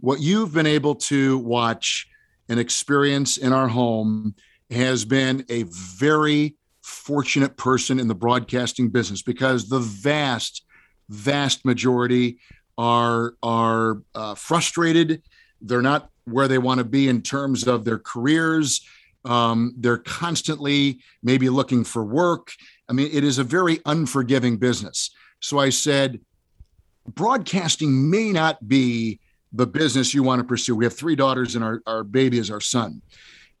[0.00, 2.08] what you've been able to watch
[2.48, 4.34] and experience in our home
[4.70, 10.64] has been a very fortunate person in the broadcasting business because the vast,
[11.08, 12.38] vast majority
[12.76, 15.22] are are uh, frustrated.
[15.60, 18.86] They're not where they want to be in terms of their careers.
[19.24, 22.52] Um, they're constantly maybe looking for work.
[22.88, 25.10] I mean, it is a very unforgiving business.
[25.40, 26.20] So I said,
[27.06, 29.20] broadcasting may not be
[29.52, 30.74] the business you want to pursue.
[30.74, 33.00] We have three daughters, and our, our baby is our son.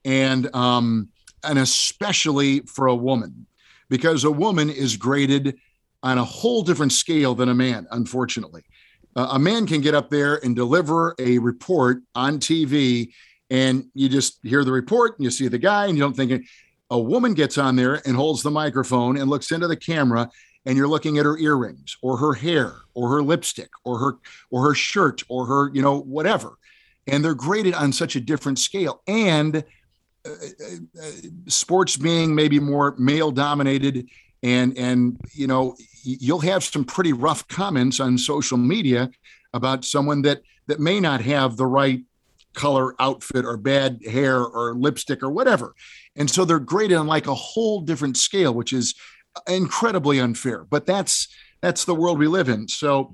[0.04, 1.08] And, um,
[1.44, 3.46] and especially for a woman,
[3.88, 5.58] because a woman is graded
[6.02, 8.64] on a whole different scale than a man, unfortunately
[9.18, 13.12] uh, a man can get up there and deliver a report on TV,
[13.50, 16.30] and you just hear the report and you see the guy, and you don't think
[16.30, 16.42] it.
[16.90, 20.30] a woman gets on there and holds the microphone and looks into the camera
[20.68, 24.18] and you're looking at her earrings or her hair or her lipstick or her
[24.50, 26.58] or her shirt or her you know whatever.
[27.06, 29.02] And they're graded on such a different scale.
[29.08, 29.64] And
[30.26, 31.10] uh, uh, uh
[31.46, 34.08] sports being maybe more male dominated
[34.42, 39.10] and and you know you'll have some pretty rough comments on social media
[39.54, 42.02] about someone that that may not have the right
[42.52, 45.74] color outfit or bad hair or lipstick or whatever.
[46.16, 48.94] And so they're graded on like a whole different scale which is
[49.46, 51.28] incredibly unfair but that's
[51.62, 53.12] that's the world we live in so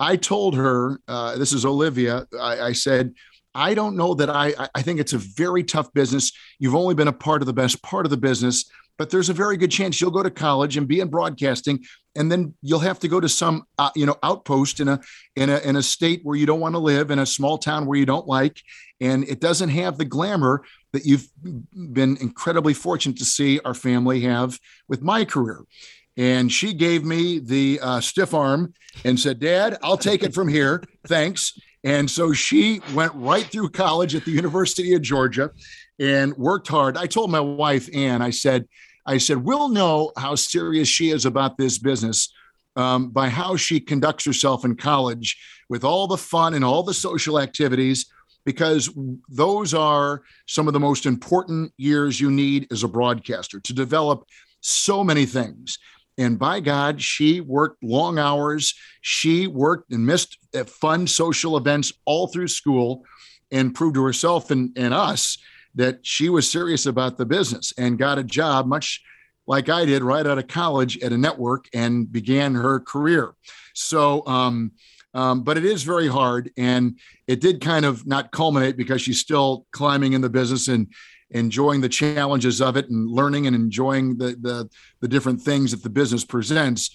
[0.00, 3.14] i told her uh, this is olivia I, I said
[3.54, 6.32] I don't know that I, I think it's a very tough business.
[6.58, 8.64] You've only been a part of the best part of the business
[8.98, 12.30] but there's a very good chance you'll go to college and be in broadcasting and
[12.30, 15.00] then you'll have to go to some uh, you know outpost in a
[15.36, 17.86] in a in a state where you don't want to live in a small town
[17.86, 18.60] where you don't like
[19.00, 21.28] and it doesn't have the glamour that you've
[21.92, 25.62] been incredibly fortunate to see our family have with my career.
[26.16, 28.74] And she gave me the uh, stiff arm
[29.04, 30.82] and said dad i'll take it from here.
[31.06, 31.58] Thanks.
[31.84, 35.50] And so she went right through college at the university of georgia
[35.98, 36.96] and worked hard.
[36.96, 38.68] I told my wife, Ann, I said,
[39.06, 42.32] I said, we'll know how serious she is about this business
[42.76, 46.94] um, by how she conducts herself in college with all the fun and all the
[46.94, 48.06] social activities,
[48.44, 48.90] because
[49.28, 54.24] those are some of the most important years you need as a broadcaster to develop
[54.60, 55.78] so many things.
[56.18, 58.74] And by God, she worked long hours.
[59.00, 63.04] She worked and missed uh, fun social events all through school
[63.50, 65.38] and proved to herself and, and us
[65.74, 69.02] that she was serious about the business and got a job, much
[69.46, 73.32] like I did right out of college at a network and began her career.
[73.74, 74.72] So, um,
[75.14, 79.20] um, but it is very hard, and it did kind of not culminate because she's
[79.20, 80.92] still climbing in the business and
[81.30, 84.68] enjoying the challenges of it and learning and enjoying the the,
[85.00, 86.90] the different things that the business presents.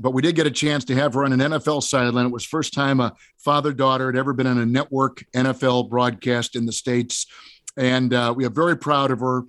[0.00, 2.26] But we did get a chance to have her on an NFL sideline.
[2.26, 6.54] It was first time a father daughter had ever been on a network NFL broadcast
[6.54, 7.26] in the states
[7.78, 9.44] and uh, we are very proud of her.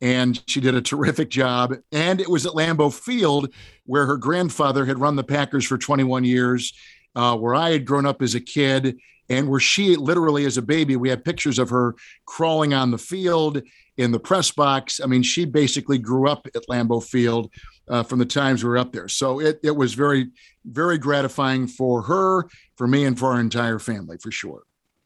[0.00, 1.74] And she did a terrific job.
[1.92, 3.52] And it was at Lambeau Field
[3.84, 6.72] where her grandfather had run the Packers for 21 years,
[7.14, 8.98] uh, where I had grown up as a kid,
[9.28, 11.94] and where she literally, as a baby, we have pictures of her
[12.26, 13.62] crawling on the field
[13.96, 15.00] in the press box.
[15.00, 17.50] I mean, she basically grew up at Lambeau Field
[17.88, 19.08] uh, from the times we were up there.
[19.08, 20.28] So it, it was very,
[20.64, 24.62] very gratifying for her, for me, and for our entire family, for sure.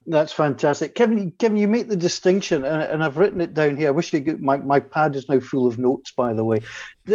[0.08, 1.32] That's fantastic, Kevin.
[1.32, 3.88] Kevin, you make the distinction, and, and I've written it down here.
[3.88, 6.12] I wish you could, my my pad is now full of notes.
[6.12, 6.60] By the way,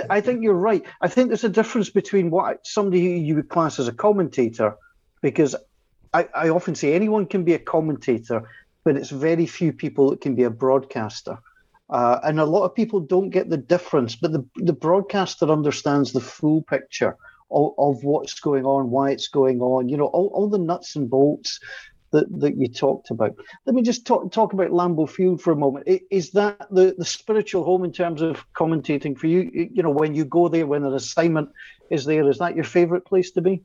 [0.09, 0.83] I think you're right.
[0.99, 4.75] I think there's a difference between what somebody who you would class as a commentator,
[5.21, 5.55] because
[6.13, 8.49] I, I often say anyone can be a commentator,
[8.83, 11.37] but it's very few people that can be a broadcaster.
[11.89, 16.11] Uh, and a lot of people don't get the difference, but the, the broadcaster understands
[16.11, 17.15] the full picture
[17.49, 20.95] of, of what's going on, why it's going on, you know, all, all the nuts
[20.95, 21.59] and bolts
[22.11, 23.35] that, that you talked about.
[23.65, 25.87] Let me just talk, talk about Lambeau Field for a moment.
[26.09, 29.49] Is that the, the spiritual home in terms of commentating for you?
[29.53, 31.49] You know, when you go there, when an assignment
[31.89, 33.63] is there, is that your favorite place to be?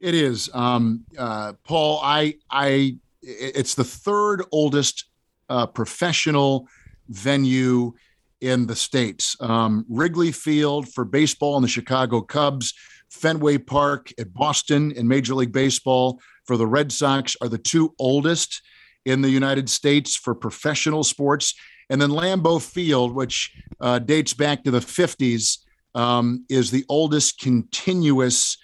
[0.00, 2.00] It is, um, uh, Paul.
[2.02, 5.06] I, I, it's the third oldest
[5.48, 6.68] uh, professional
[7.08, 7.94] venue
[8.40, 9.36] in the states.
[9.40, 12.74] Um, Wrigley Field for baseball and the Chicago Cubs,
[13.08, 17.94] Fenway Park at Boston in Major League Baseball for the Red Sox are the two
[17.98, 18.62] oldest
[19.04, 21.54] in the United States for professional sports.
[21.88, 25.58] And then Lambeau Field, which uh, dates back to the 50s,
[25.94, 28.58] um, is the oldest continuous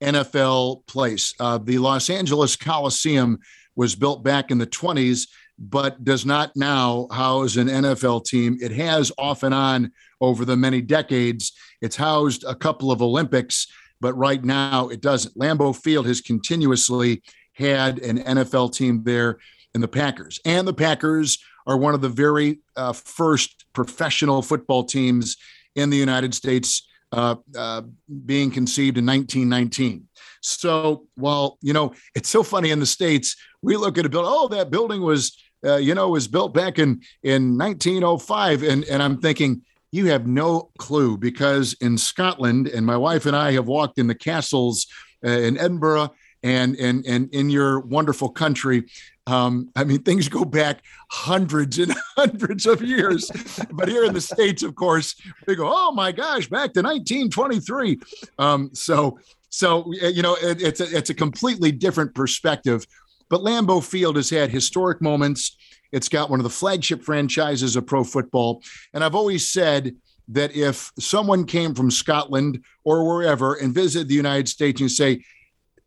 [0.00, 1.34] NFL place.
[1.40, 3.38] Uh, the Los Angeles Coliseum
[3.76, 5.28] was built back in the 20s,
[5.58, 8.56] but does not now house an NFL team.
[8.60, 11.52] It has off and on over the many decades.
[11.80, 13.66] It's housed a couple of Olympics,
[14.00, 15.36] but right now it doesn't.
[15.36, 17.22] Lambeau Field has continuously
[17.52, 19.38] had an NFL team there
[19.74, 20.40] in the Packers.
[20.44, 25.36] And the Packers are one of the very uh, first professional football teams
[25.74, 27.82] in the United States, uh, uh,
[28.26, 30.08] being conceived in 1919.
[30.40, 34.30] So, while you know, it's so funny in the states, we look at a building.
[34.32, 39.02] Oh, that building was, uh, you know, was built back in in 1905, and and
[39.02, 43.66] I'm thinking, you have no clue because in Scotland, and my wife and I have
[43.66, 44.86] walked in the castles
[45.24, 46.10] uh, in Edinburgh
[46.42, 48.84] and and and in your wonderful country.
[49.26, 53.30] Um, I mean, things go back hundreds and hundreds of years.
[53.72, 55.14] but here in the states, of course,
[55.46, 58.00] they go, "Oh my gosh, back to 1923."
[58.38, 59.18] Um, so,
[59.50, 62.86] so you know, it, it's a, it's a completely different perspective.
[63.28, 65.57] But Lambeau Field has had historic moments.
[65.92, 68.62] It's got one of the flagship franchises of pro football.
[68.92, 69.96] And I've always said
[70.28, 75.24] that if someone came from Scotland or wherever and visited the United States and say,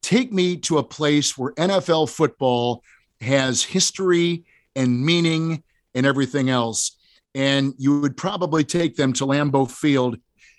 [0.01, 2.83] take me to a place where NFL football
[3.21, 4.45] has history
[4.75, 6.97] and meaning and everything else.
[7.35, 10.17] And you would probably take them to Lambeau Field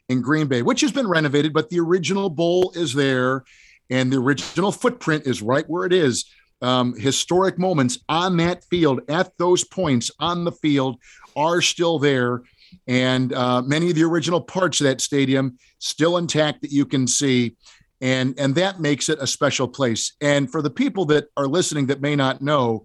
[0.09, 3.45] in Green Bay, which has been renovated, but the original bowl is there
[3.90, 6.24] and the original footprint is right where it is
[6.62, 10.98] um, historic moments on that field at those points on the field
[11.36, 12.42] are still there.
[12.86, 17.06] And uh, many of the original parts of that stadium still intact that you can
[17.06, 17.56] see.
[18.00, 20.14] And, and that makes it a special place.
[20.20, 22.84] And for the people that are listening that may not know,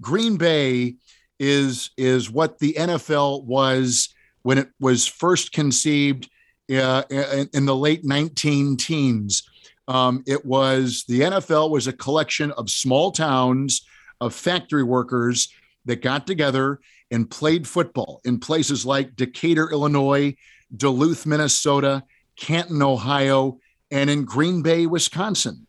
[0.00, 0.96] Green Bay
[1.38, 4.08] is, is what the NFL was
[4.42, 6.30] when it was first conceived
[6.70, 9.48] uh, in, in the late 19 teens
[9.88, 13.86] um, it was the NFL was a collection of small towns
[14.20, 15.48] of factory workers
[15.84, 16.80] that got together
[17.10, 20.34] and played football in places like Decatur, Illinois,
[20.76, 22.02] Duluth, Minnesota,
[22.36, 23.58] Canton, Ohio,
[23.90, 25.66] and in Green Bay, Wisconsin.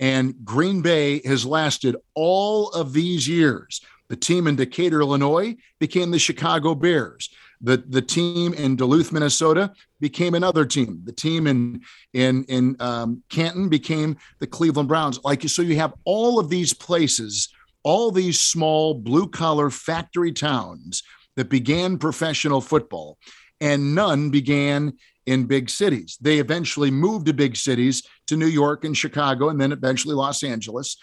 [0.00, 3.80] And Green Bay has lasted all of these years.
[4.08, 7.28] The team in Decatur, Illinois became the Chicago Bears.
[7.60, 11.00] The, the team in Duluth, Minnesota became another team.
[11.04, 11.82] The team in
[12.12, 15.18] in in um, Canton became the Cleveland Browns.
[15.24, 17.48] Like so, you have all of these places,
[17.82, 21.02] all these small blue collar factory towns
[21.36, 23.18] that began professional football,
[23.60, 24.92] and none began
[25.26, 26.16] in big cities.
[26.20, 30.42] They eventually moved to big cities to New York and Chicago, and then eventually Los
[30.42, 30.96] Angeles.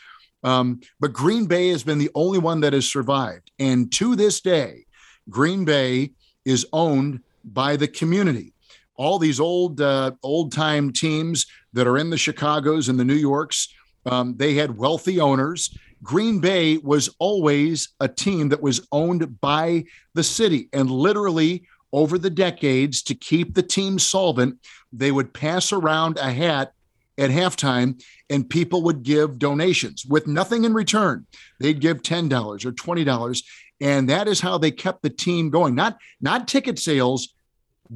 [0.43, 4.39] Um, but Green Bay has been the only one that has survived, and to this
[4.39, 4.85] day,
[5.29, 6.11] Green Bay
[6.45, 8.53] is owned by the community.
[8.95, 13.15] All these old uh, old time teams that are in the Chicago's and the New
[13.15, 13.73] Yorks,
[14.05, 15.77] um, they had wealthy owners.
[16.01, 19.83] Green Bay was always a team that was owned by
[20.13, 21.65] the city, and literally
[21.95, 24.59] over the decades, to keep the team solvent,
[24.91, 26.73] they would pass around a hat
[27.17, 31.25] at halftime and people would give donations with nothing in return.
[31.61, 33.43] They'd give $10 or $20
[33.82, 35.76] and that is how they kept the team going.
[35.76, 37.34] Not not ticket sales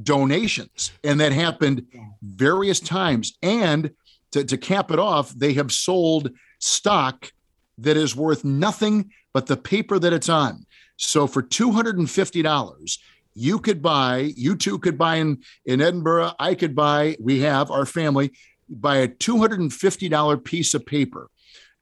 [0.02, 0.92] donations.
[1.02, 1.86] And that happened
[2.22, 3.36] various times.
[3.42, 3.90] And
[4.32, 7.32] to, to cap it off they have sold stock
[7.78, 10.66] that is worth nothing but the paper that it's on.
[10.96, 12.98] So for $250
[13.34, 17.70] you could buy you too could buy in in edinburgh i could buy we have
[17.70, 18.32] our family
[18.68, 21.30] buy a $250 piece of paper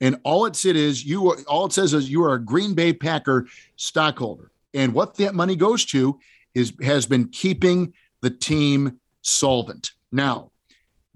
[0.01, 2.75] and all it said is you are, all it says is you are a Green
[2.75, 3.47] Bay Packer
[3.77, 4.51] stockholder.
[4.75, 6.19] And what that money goes to
[6.55, 7.93] is has been keeping
[8.23, 9.91] the team solvent.
[10.13, 10.51] Now,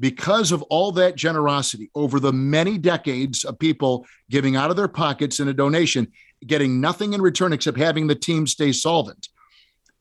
[0.01, 4.89] because of all that generosity over the many decades of people giving out of their
[4.89, 6.11] pockets in a donation,
[6.45, 9.29] getting nothing in return except having the team stay solvent.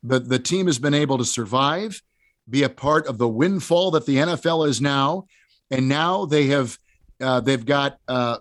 [0.01, 2.01] The, the team has been able to survive,
[2.49, 5.27] be a part of the windfall that the NFL is now,
[5.69, 6.79] and now they have
[7.21, 8.37] uh, they've got uh,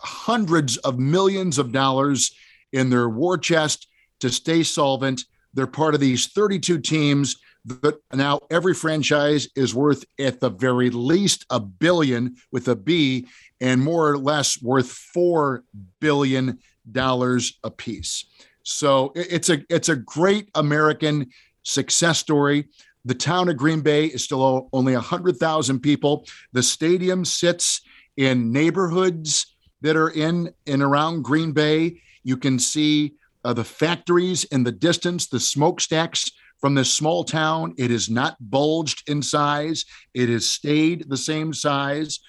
[0.00, 2.34] hundreds of millions of dollars
[2.72, 3.88] in their war chest
[4.20, 5.24] to stay solvent.
[5.54, 10.90] They're part of these 32 teams that now every franchise is worth at the very
[10.90, 13.26] least a billion with a B
[13.60, 15.64] and more or less worth four
[16.00, 16.58] billion
[16.90, 18.24] dollars a piece.
[18.62, 21.28] So it's a it's a great American
[21.62, 22.68] success story.
[23.04, 26.26] The town of Green Bay is still only 100,000 people.
[26.52, 27.82] The stadium sits
[28.16, 32.00] in neighborhoods that are in and around Green Bay.
[32.22, 33.14] You can see
[33.44, 37.74] uh, the factories in the distance, the smokestacks from this small town.
[37.78, 39.84] It is not bulged in size.
[40.14, 42.20] It has stayed the same size.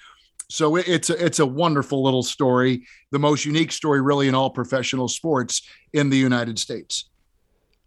[0.50, 4.48] So it's a, it's a wonderful little story, the most unique story really in all
[4.48, 5.62] professional sports
[5.92, 7.10] in the United States.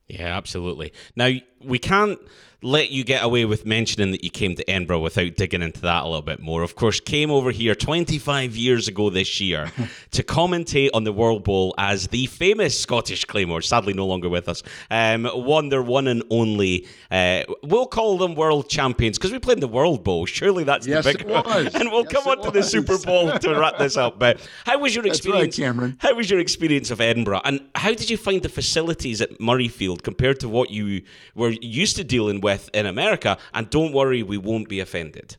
[0.08, 0.94] Yeah, absolutely.
[1.16, 1.30] Now
[1.64, 2.20] we can't
[2.64, 6.04] let you get away with mentioning that you came to Edinburgh without digging into that
[6.04, 6.62] a little bit more.
[6.62, 9.72] Of course, came over here 25 years ago this year
[10.12, 14.48] to commentate on the World Bowl as the famous Scottish Claymore, sadly no longer with
[14.48, 16.88] us, um, won their one and only.
[17.10, 20.28] Uh, we'll call them world champions because we played in the World Bowl.
[20.28, 21.42] Surely that's yes, the big one.
[21.82, 24.20] And we'll yes, come on to the Super Bowl to wrap this up.
[24.20, 25.98] But how was your experience, right, Cameron?
[26.00, 30.04] How was your experience of Edinburgh, and how did you find the facilities at Murrayfield
[30.04, 31.02] compared to what you
[31.34, 33.38] were used to dealing with in America?
[33.54, 35.38] and don't worry, we won't be offended.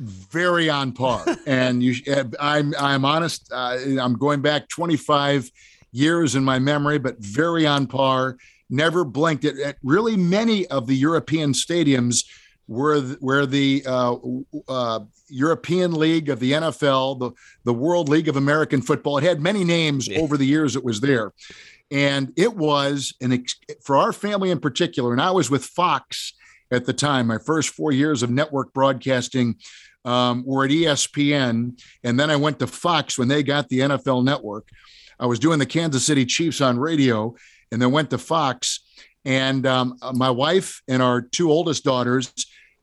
[0.00, 1.94] Very on par, and you,
[2.38, 3.50] I'm I'm honest.
[3.52, 5.50] Uh, I'm going back 25
[5.90, 8.36] years in my memory, but very on par.
[8.70, 12.24] Never blinked at, at really many of the European stadiums
[12.66, 14.16] where the, where the uh,
[14.68, 17.30] uh, European League of the NFL, the
[17.64, 20.20] the World League of American Football, it had many names yeah.
[20.20, 20.76] over the years.
[20.76, 21.32] It was there,
[21.90, 23.44] and it was an
[23.82, 25.12] for our family in particular.
[25.12, 26.34] And I was with Fox
[26.70, 27.26] at the time.
[27.26, 29.56] My first four years of network broadcasting
[30.04, 31.80] um, were at ESPN.
[32.04, 34.68] And then I went to Fox when they got the NFL network.
[35.18, 37.34] I was doing the Kansas City Chiefs on radio
[37.72, 38.80] and then went to Fox.
[39.24, 42.32] And um, my wife and our two oldest daughters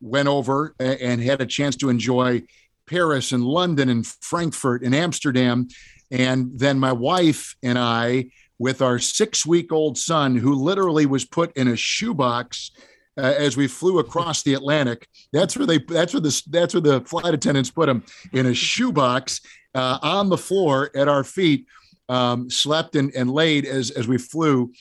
[0.00, 2.42] went over and had a chance to enjoy
[2.86, 5.68] Paris and London and Frankfurt and Amsterdam.
[6.10, 11.24] And then my wife and I, with our six week old son, who literally was
[11.24, 12.70] put in a shoebox
[13.18, 15.08] uh, as we flew across the Atlantic.
[15.32, 15.78] That's where they.
[15.78, 16.42] That's where the.
[16.48, 19.40] That's where the flight attendants put him in a shoebox
[19.74, 21.66] uh, on the floor at our feet.
[22.08, 24.72] Um, slept and, and laid as as we flew,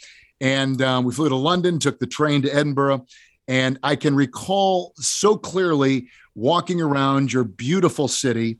[0.42, 1.80] and um, we flew to London.
[1.80, 3.06] Took the train to Edinburgh,
[3.48, 8.60] and I can recall so clearly walking around your beautiful city,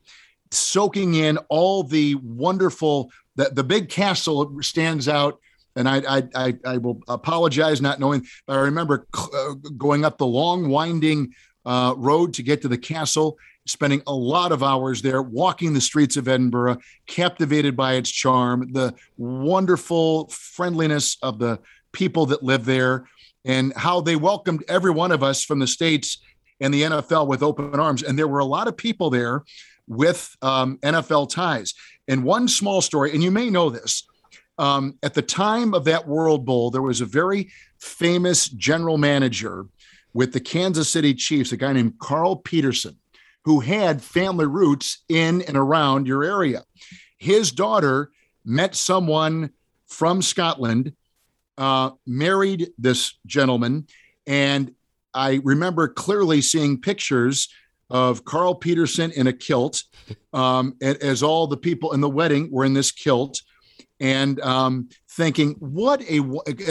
[0.50, 3.10] soaking in all the wonderful.
[3.36, 5.38] The, the big castle stands out
[5.76, 8.26] and I, I, I, I will apologize not knowing.
[8.48, 11.34] I remember uh, going up the long, winding
[11.66, 15.80] uh, road to get to the castle, spending a lot of hours there, walking the
[15.80, 21.60] streets of Edinburgh, captivated by its charm, the wonderful friendliness of the
[21.92, 23.06] people that live there,
[23.44, 26.18] and how they welcomed every one of us from the states
[26.60, 28.02] and the NFL with open arms.
[28.02, 29.44] And there were a lot of people there
[29.86, 31.74] with um, NFL ties.
[32.08, 34.04] And one small story, and you may know this
[34.58, 39.66] um, at the time of that World Bowl, there was a very famous general manager
[40.14, 42.96] with the Kansas City Chiefs, a guy named Carl Peterson,
[43.44, 46.64] who had family roots in and around your area.
[47.18, 48.10] His daughter
[48.44, 49.50] met someone
[49.86, 50.94] from Scotland,
[51.58, 53.86] uh, married this gentleman,
[54.26, 54.72] and
[55.12, 57.48] I remember clearly seeing pictures
[57.90, 59.84] of Carl Peterson in a kilt,
[60.32, 63.42] um, as all the people in the wedding were in this kilt
[64.00, 66.20] and um, thinking, what a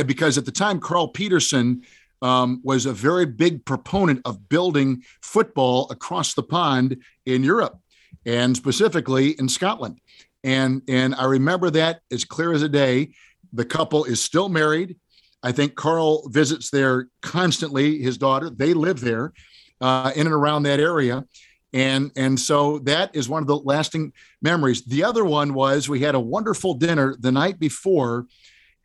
[0.04, 1.82] because at the time Carl Peterson
[2.22, 7.80] um, was a very big proponent of building football across the pond in Europe
[8.26, 10.00] and specifically in Scotland.
[10.44, 13.14] And and I remember that as clear as a day.
[13.54, 14.98] The couple is still married.
[15.42, 18.02] I think Carl visits there constantly.
[18.02, 19.34] His daughter, they live there,
[19.82, 21.26] uh, in and around that area.
[21.74, 24.84] And and so that is one of the lasting memories.
[24.84, 28.28] The other one was we had a wonderful dinner the night before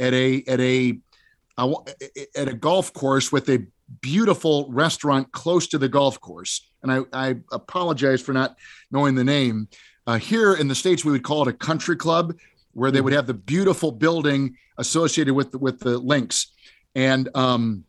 [0.00, 0.98] at a at a
[1.56, 3.64] at a golf course with a
[4.00, 6.68] beautiful restaurant close to the golf course.
[6.82, 8.56] And i, I apologize for not
[8.90, 9.68] knowing the name.
[10.06, 12.34] Uh, here in the states we would call it a country club
[12.72, 16.52] where they would have the beautiful building associated with the, with the links.
[16.94, 17.84] And um,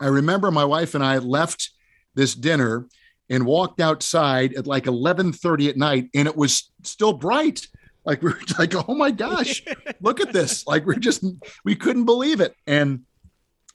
[0.00, 1.70] i remember my wife and i left
[2.14, 2.88] this dinner
[3.30, 7.66] and walked outside at like 11:30 at night and it was still bright.
[8.04, 9.62] Like we are like, oh my gosh,
[10.00, 10.66] look at this.
[10.66, 11.24] Like we're just
[11.64, 12.54] we couldn't believe it.
[12.66, 13.02] And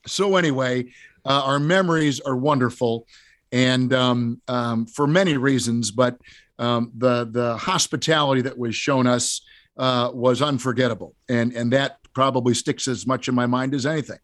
[0.06, 0.92] so anyway,
[1.24, 3.06] uh, our memories are wonderful,
[3.52, 5.90] and um, um, for many reasons.
[5.90, 6.18] But
[6.58, 9.42] um, the the hospitality that was shown us
[9.76, 14.18] uh, was unforgettable, and and that probably sticks as much in my mind as anything.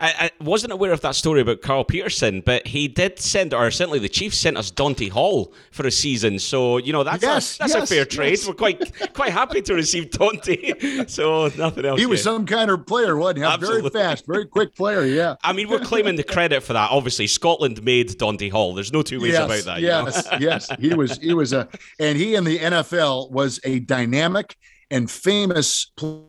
[0.00, 3.68] I, I, wasn't aware of that story about Carl Peterson, but he did send, or
[3.72, 6.38] certainly the Chiefs sent us Dante Hall for a season.
[6.38, 8.30] So you know that's yes, a, that's yes, a fair trade.
[8.30, 8.46] Yes.
[8.46, 11.06] We're quite quite happy to receive Dante.
[11.08, 11.98] so nothing else.
[11.98, 13.44] He was some kind of player, wasn't he?
[13.44, 13.90] Absolutely.
[13.90, 15.04] Very fast, very quick player.
[15.04, 15.34] Yeah.
[15.42, 16.90] I mean, we're claiming the credit for that.
[16.92, 18.74] Obviously, Scotland made Dante Hall.
[18.74, 19.80] There's no two ways about that.
[19.80, 21.18] Yes, yes, he was.
[21.18, 21.68] He was a,
[21.98, 24.56] and he in the NFL was a dynamic
[24.90, 25.86] and famous.
[25.96, 26.22] player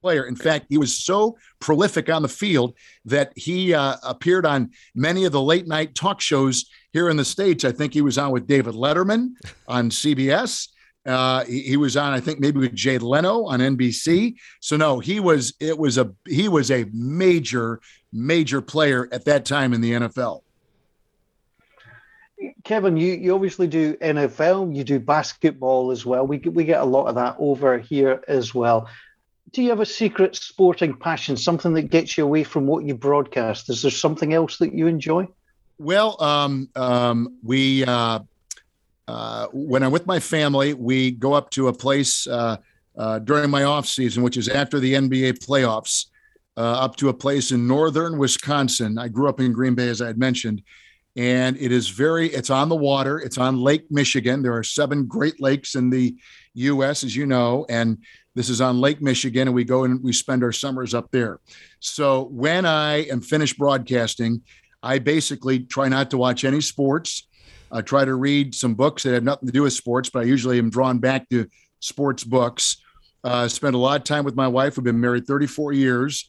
[0.00, 0.24] player.
[0.24, 2.74] In fact, he was so prolific on the field
[3.04, 7.24] that he uh, appeared on many of the late night talk shows here in the
[7.24, 7.64] States.
[7.64, 9.30] I think he was on with David Letterman
[9.66, 10.68] on CBS.
[11.06, 14.34] Uh, he, he, was on, I think, maybe with Jay Leno on NBC.
[14.60, 15.54] So no, he was.
[15.58, 17.80] It was a he was a major,
[18.12, 20.42] major player at that time in the NFL.
[22.62, 26.26] Kevin, you, you obviously do NFL, you do basketball as well.
[26.26, 28.88] We, we get a lot of that over here as well
[29.52, 32.94] do you have a secret sporting passion, something that gets you away from what you
[32.94, 33.70] broadcast?
[33.70, 35.28] Is there something else that you enjoy?
[35.78, 38.20] Well, um, um, we uh,
[39.06, 42.56] uh, when I'm with my family, we go up to a place uh,
[42.96, 46.06] uh during my off season, which is after the NBA playoffs,
[46.56, 48.98] uh, up to a place in northern Wisconsin.
[48.98, 50.62] I grew up in Green Bay, as I had mentioned,
[51.16, 52.28] and it is very.
[52.28, 53.18] It's on the water.
[53.18, 54.42] It's on Lake Michigan.
[54.42, 56.16] There are seven Great Lakes in the
[56.54, 57.98] U.S., as you know, and
[58.34, 61.40] this is on Lake Michigan, and we go and we spend our summers up there.
[61.80, 64.42] So when I am finished broadcasting,
[64.82, 67.26] I basically try not to watch any sports.
[67.70, 70.22] I try to read some books that have nothing to do with sports, but I
[70.22, 71.48] usually am drawn back to
[71.80, 72.80] sports books.
[73.24, 74.76] Uh, spend a lot of time with my wife.
[74.76, 76.28] We've been married 34 years,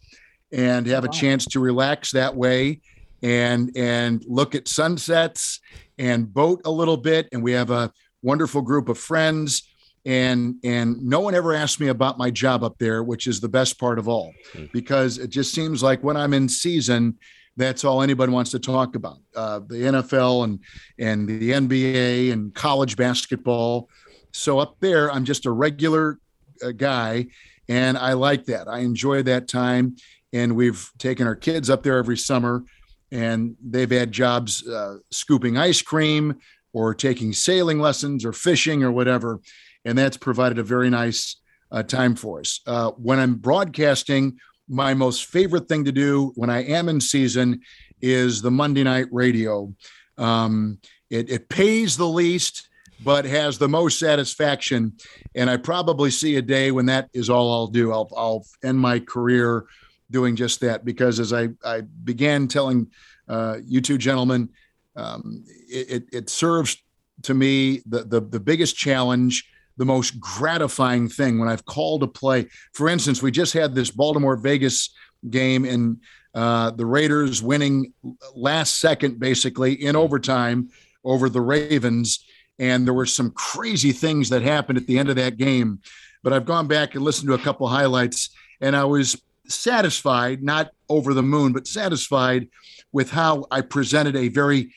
[0.52, 1.10] and have wow.
[1.10, 2.82] a chance to relax that way,
[3.22, 5.60] and and look at sunsets
[5.98, 7.28] and boat a little bit.
[7.32, 7.92] And we have a
[8.22, 9.64] wonderful group of friends.
[10.06, 13.50] And and no one ever asked me about my job up there which is the
[13.50, 14.66] best part of all hmm.
[14.72, 17.18] because it just seems like when i'm in season
[17.60, 19.18] that's all anybody wants to talk about.
[19.36, 20.60] Uh, the nfl and
[20.98, 23.90] and the nba and college basketball.
[24.32, 26.20] So up there i'm just a regular
[26.64, 27.28] uh, guy
[27.68, 28.68] and i like that.
[28.68, 29.98] I enjoy that time.
[30.32, 32.64] And we've taken our kids up there every summer
[33.12, 36.36] and they've had jobs uh, scooping ice cream
[36.74, 39.40] or taking sailing lessons or fishing or whatever
[39.86, 41.38] and that's provided a very nice
[41.72, 42.62] uh, time for us.
[42.66, 44.38] Uh, when I'm broadcasting,
[44.68, 47.62] my most favorite thing to do when I am in season
[48.02, 49.74] is the Monday night radio.
[50.18, 50.80] Um,
[51.10, 52.70] it, it pays the least,
[53.04, 54.94] but has the most satisfaction.
[55.36, 57.92] And I probably see a day when that is all I'll do.
[57.92, 59.66] I'll, I'll end my career
[60.12, 62.88] doing just that because as I, I began telling
[63.28, 64.50] uh, you two gentlemen,
[64.96, 66.78] um, it, it, serves
[67.24, 69.50] to me the, the, the biggest challenge
[69.80, 72.48] the most gratifying thing when I've called a play.
[72.74, 74.94] For instance, we just had this Baltimore Vegas
[75.30, 75.98] game and
[76.36, 77.94] uh, the Raiders winning
[78.36, 80.70] last second, basically in overtime
[81.06, 82.26] over the Ravens.
[82.60, 85.80] And there were some crazy things that happened at the end of that game.
[86.24, 89.20] But I've gone back and listened to a couple highlights, and I was
[89.52, 92.48] satisfied, not over the moon, but satisfied
[92.92, 94.74] with how I presented a very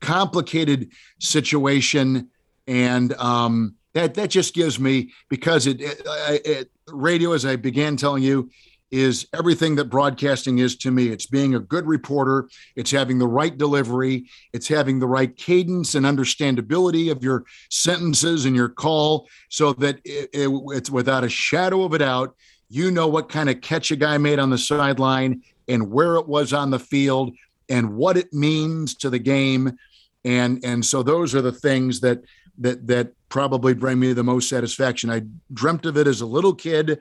[0.00, 2.30] complicated situation.
[2.66, 6.02] And um, that that just gives me because it, it,
[6.44, 8.48] it, radio as i began telling you
[8.90, 11.08] is everything that broadcasting is to me.
[11.08, 12.48] It's being a good reporter.
[12.76, 14.26] It's having the right delivery.
[14.52, 19.98] It's having the right cadence and understandability of your sentences and your call so that
[20.04, 22.36] it, it's without a shadow of a doubt
[22.68, 26.26] you know what kind of catch a guy made on the sideline and where it
[26.26, 27.34] was on the field
[27.68, 29.78] and what it means to the game
[30.26, 32.22] and and so those are the things that
[32.58, 35.08] that that probably bring me the most satisfaction.
[35.08, 37.00] I dreamt of it as a little kid,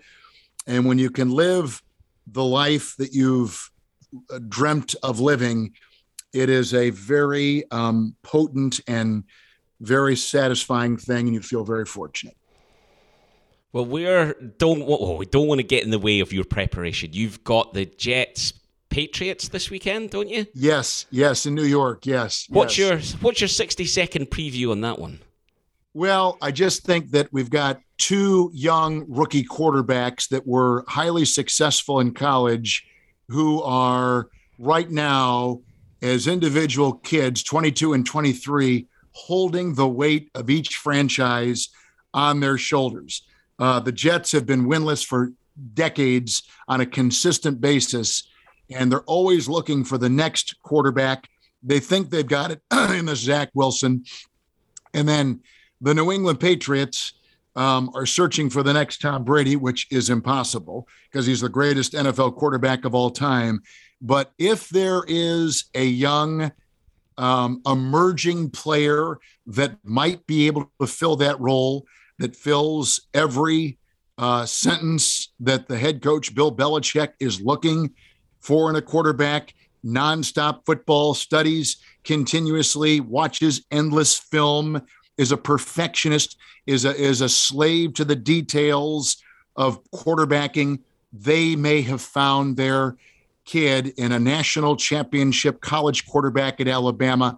[0.68, 1.82] and when you can live
[2.28, 3.72] the life that you've
[4.30, 5.74] uh, dreamt of living,
[6.34, 9.24] it is a very um, potent and
[9.82, 12.38] very satisfying thing, and you feel very fortunate.
[13.76, 17.10] Well, we're don't oh, we don't want to get in the way of your preparation.
[17.12, 18.54] You've got the Jets
[18.88, 20.46] Patriots this weekend, don't you?
[20.54, 22.06] Yes, yes, in New York.
[22.06, 22.46] Yes.
[22.48, 23.12] What's yes.
[23.12, 25.20] your What's your sixty second preview on that one?
[25.94, 32.00] Well, I just think that we've got two young rookie quarterbacks that were highly successful
[32.00, 32.88] in college
[33.28, 35.60] who are right now
[36.02, 41.68] as individual kids, 22 and 23, holding the weight of each franchise
[42.14, 43.24] on their shoulders.
[43.60, 45.32] Uh, the Jets have been winless for
[45.74, 48.28] decades on a consistent basis,
[48.70, 51.30] and they're always looking for the next quarterback.
[51.64, 54.04] They think they've got it in the Zach Wilson.
[54.94, 55.42] And then
[55.82, 57.14] the New England Patriots
[57.56, 61.94] um, are searching for the next Tom Brady, which is impossible because he's the greatest
[61.94, 63.62] NFL quarterback of all time.
[64.02, 66.52] But if there is a young,
[67.18, 71.86] um, emerging player that might be able to fill that role,
[72.20, 73.78] that fills every
[74.18, 77.94] uh, sentence that the head coach Bill Belichick is looking
[78.40, 79.54] for in a quarterback.
[79.86, 84.82] Nonstop football studies continuously, watches endless film,
[85.18, 89.18] is a perfectionist, is a is a slave to the details
[89.56, 90.80] of quarterbacking.
[91.14, 92.98] They may have found their
[93.46, 97.38] kid in a national championship college quarterback at Alabama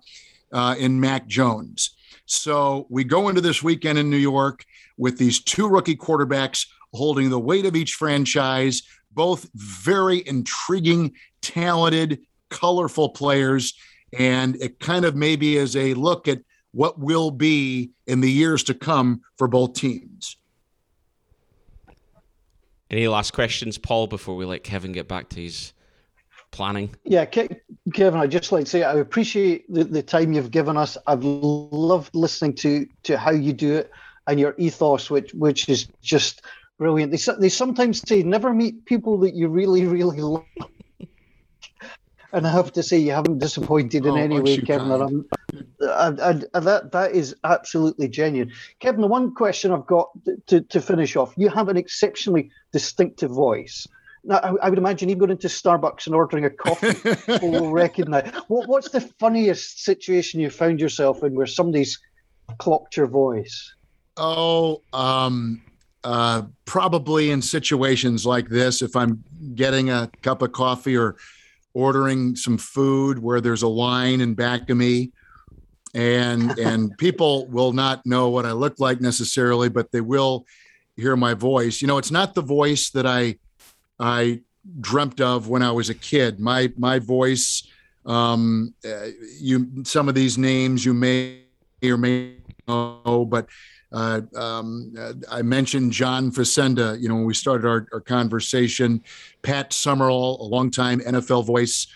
[0.51, 1.96] uh, in Mac Jones.
[2.27, 4.65] So we go into this weekend in New York
[4.97, 12.19] with these two rookie quarterbacks holding the weight of each franchise, both very intriguing, talented,
[12.49, 13.73] colorful players.
[14.17, 18.61] And it kind of maybe is a look at what will be in the years
[18.65, 20.35] to come for both teams.
[22.91, 25.73] Any last questions, Paul, before we let Kevin get back to his
[26.57, 26.89] planning?
[27.05, 30.97] Yeah, Kevin, I'd just like to say I appreciate the, the time you've given us.
[31.05, 33.91] I've loved listening to to how you do it
[34.27, 36.41] and your ethos, which which is just
[36.77, 37.11] brilliant.
[37.11, 40.45] They they sometimes say never meet people that you really really love.
[42.33, 44.91] And I have to say, you haven't disappointed in oh, any way, Kevin.
[44.91, 45.25] And I'm,
[45.81, 46.07] I,
[46.53, 48.99] I, that that is absolutely genuine, Kevin.
[48.99, 50.09] The one question I've got
[50.47, 53.87] to, to finish off: you have an exceptionally distinctive voice.
[54.27, 57.71] Now, I, I, would imagine even going into Starbucks and ordering a coffee, people will
[57.71, 58.29] recognize.
[58.49, 61.97] What, what's the funniest situation you found yourself in where somebody's
[62.57, 63.73] clocked your voice?
[64.17, 65.61] Oh, um,
[66.03, 69.23] uh, probably in situations like this, if I'm
[69.55, 71.15] getting a cup of coffee or
[71.73, 75.13] ordering some food where there's a line in back of me,
[75.93, 80.45] and and people will not know what I look like necessarily, but they will
[80.97, 81.81] hear my voice.
[81.81, 83.37] You know, it's not the voice that I
[83.99, 84.41] I
[84.79, 86.39] dreamt of when I was a kid.
[86.39, 87.67] My my voice,
[88.05, 89.07] um, uh,
[89.39, 91.41] you some of these names you may
[91.83, 92.33] or may
[92.67, 93.47] know, but
[93.91, 94.93] uh, um,
[95.31, 96.99] I mentioned John Facenda.
[96.99, 99.01] You know, when we started our, our conversation,
[99.41, 101.87] Pat Summerall, a longtime NFL voice.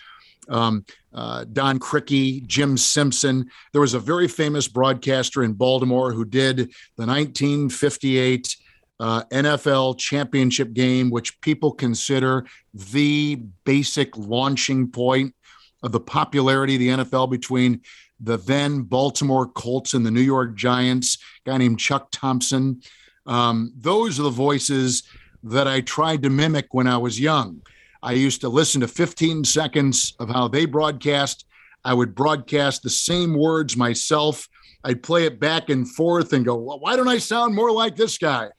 [0.48, 0.84] Um,
[1.14, 3.48] uh, Don Criqui, Jim Simpson.
[3.72, 6.56] There was a very famous broadcaster in Baltimore who did
[6.96, 8.56] the 1958
[9.02, 13.34] uh, NFL championship game, which people consider the
[13.64, 15.34] basic launching point
[15.82, 17.80] of the popularity of the NFL between
[18.20, 22.80] the then Baltimore Colts and the New York Giants, guy named Chuck Thompson.
[23.26, 25.02] Um, those are the voices
[25.42, 27.60] that I tried to mimic when I was young.
[28.04, 31.44] I used to listen to 15 seconds of how they broadcast.
[31.84, 34.48] I would broadcast the same words myself.
[34.84, 37.96] I'd play it back and forth and go, well, why don't I sound more like
[37.96, 38.50] this guy?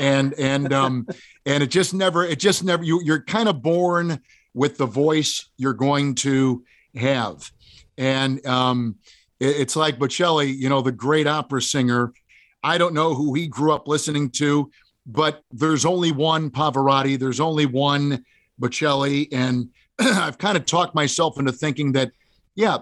[0.00, 1.06] And and um
[1.46, 4.20] and it just never it just never you you're kind of born
[4.54, 7.50] with the voice you're going to have.
[7.96, 8.96] And um
[9.38, 12.12] it, it's like Bocelli you know the great opera singer.
[12.62, 14.70] I don't know who he grew up listening to
[15.06, 18.24] but there's only one Pavarotti there's only one
[18.60, 19.28] Bocelli.
[19.32, 22.12] And I've kind of talked myself into thinking that
[22.54, 22.78] yeah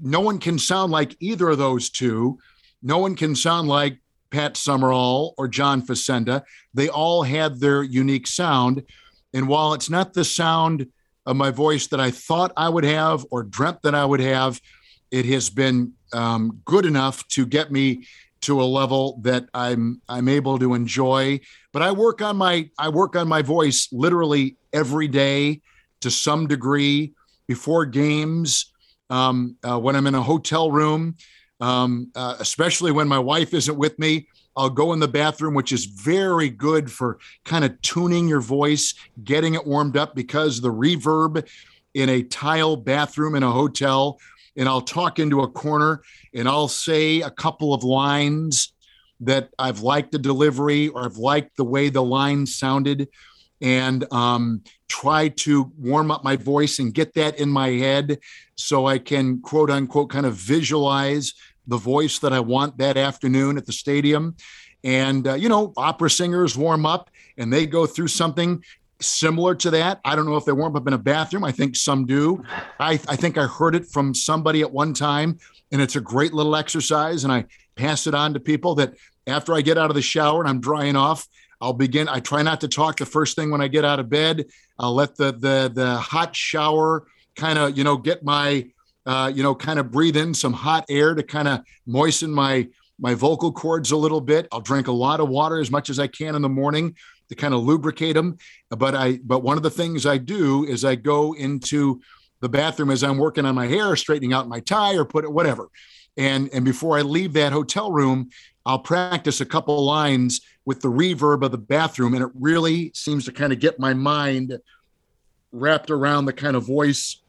[0.00, 2.38] no one can sound like either of those two.
[2.82, 3.98] No one can sound like
[4.32, 6.42] Pat Summerall or John Facenda.
[6.74, 8.82] They all had their unique sound.
[9.32, 10.88] And while it's not the sound
[11.26, 14.60] of my voice that I thought I would have or dreamt that I would have,
[15.10, 18.06] it has been um, good enough to get me
[18.40, 21.40] to a level that I'm I'm able to enjoy.
[21.72, 25.60] But I work on my I work on my voice literally every day
[26.00, 27.12] to some degree
[27.46, 28.72] before games.
[29.10, 31.16] Um, uh, when I'm in a hotel room,
[31.62, 34.26] um, uh, especially when my wife isn't with me.
[34.56, 38.94] I'll go in the bathroom, which is very good for kind of tuning your voice,
[39.22, 41.48] getting it warmed up because the reverb
[41.94, 44.18] in a tile bathroom in a hotel.
[44.56, 46.02] And I'll talk into a corner
[46.34, 48.72] and I'll say a couple of lines
[49.20, 53.08] that I've liked the delivery or I've liked the way the line sounded
[53.62, 58.18] and um, try to warm up my voice and get that in my head
[58.56, 61.32] so I can quote unquote kind of visualize
[61.66, 64.36] the voice that I want that afternoon at the stadium.
[64.84, 68.62] And, uh, you know, opera singers warm up and they go through something.
[69.02, 70.00] similar to that.
[70.04, 71.44] I don't know if they warm up in a bathroom.
[71.44, 72.42] I think some do.
[72.78, 75.38] I, I think I heard it from somebody at one time,
[75.70, 77.24] and it's a great little exercise.
[77.24, 77.44] And I
[77.76, 78.94] pass it on to people that
[79.26, 81.26] after I get out of the shower and I'm drying off,
[81.60, 82.08] I'll begin.
[82.08, 84.46] I try not to talk the first thing when I get out of bed.
[84.78, 87.06] I'll let the the the hot shower
[87.36, 88.68] kind of you know get my
[89.06, 92.68] uh, you know kind of breathe in some hot air to kind of moisten my
[92.98, 94.46] my vocal cords a little bit.
[94.52, 96.94] I'll drink a lot of water as much as I can in the morning
[97.28, 98.36] to kind of lubricate them.
[98.70, 102.00] But I but one of the things I do is I go into
[102.40, 105.32] the bathroom as I'm working on my hair, straightening out my tie or put it
[105.32, 105.68] whatever.
[106.16, 108.30] And and before I leave that hotel room,
[108.66, 113.24] I'll practice a couple lines with the reverb of the bathroom, and it really seems
[113.24, 114.58] to kind of get my mind
[115.50, 117.21] wrapped around the kind of voice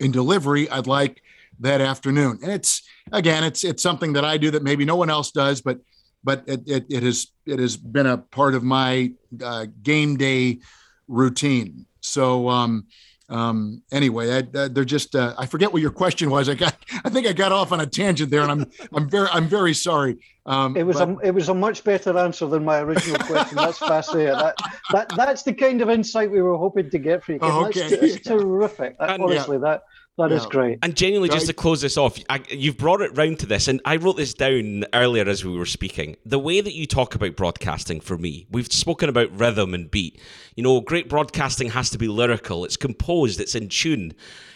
[0.00, 1.22] and delivery I'd like
[1.60, 2.38] that afternoon.
[2.42, 2.82] And it's
[3.12, 5.78] again, it's it's something that I do that maybe no one else does, but
[6.24, 10.58] but it it, it has it has been a part of my uh, game day
[11.08, 11.86] routine.
[12.00, 12.86] So um,
[13.28, 16.48] um, anyway, I, I, they're just uh, I forget what your question was.
[16.48, 19.28] I got I think I got off on a tangent there, and I'm I'm very
[19.32, 20.18] I'm very sorry.
[20.46, 21.08] Um, it was but...
[21.08, 23.56] a it was a much better answer than my original question.
[23.56, 24.34] That's fascinating.
[24.34, 24.54] That,
[24.92, 27.40] that that's the kind of insight we were hoping to get from you.
[27.42, 27.88] Oh, okay.
[27.88, 28.96] That's, it's terrific.
[28.98, 29.60] That, honestly, yeah.
[29.60, 29.82] that
[30.18, 30.36] that yeah.
[30.36, 30.78] is great.
[30.82, 33.80] And genuinely, just to close this off, I, you've brought it round to this, and
[33.84, 36.16] I wrote this down earlier as we were speaking.
[36.24, 40.20] The way that you talk about broadcasting for me, we've spoken about rhythm and beat.
[40.54, 44.14] You know, great broadcasting has to be lyrical, it's composed, it's in tune.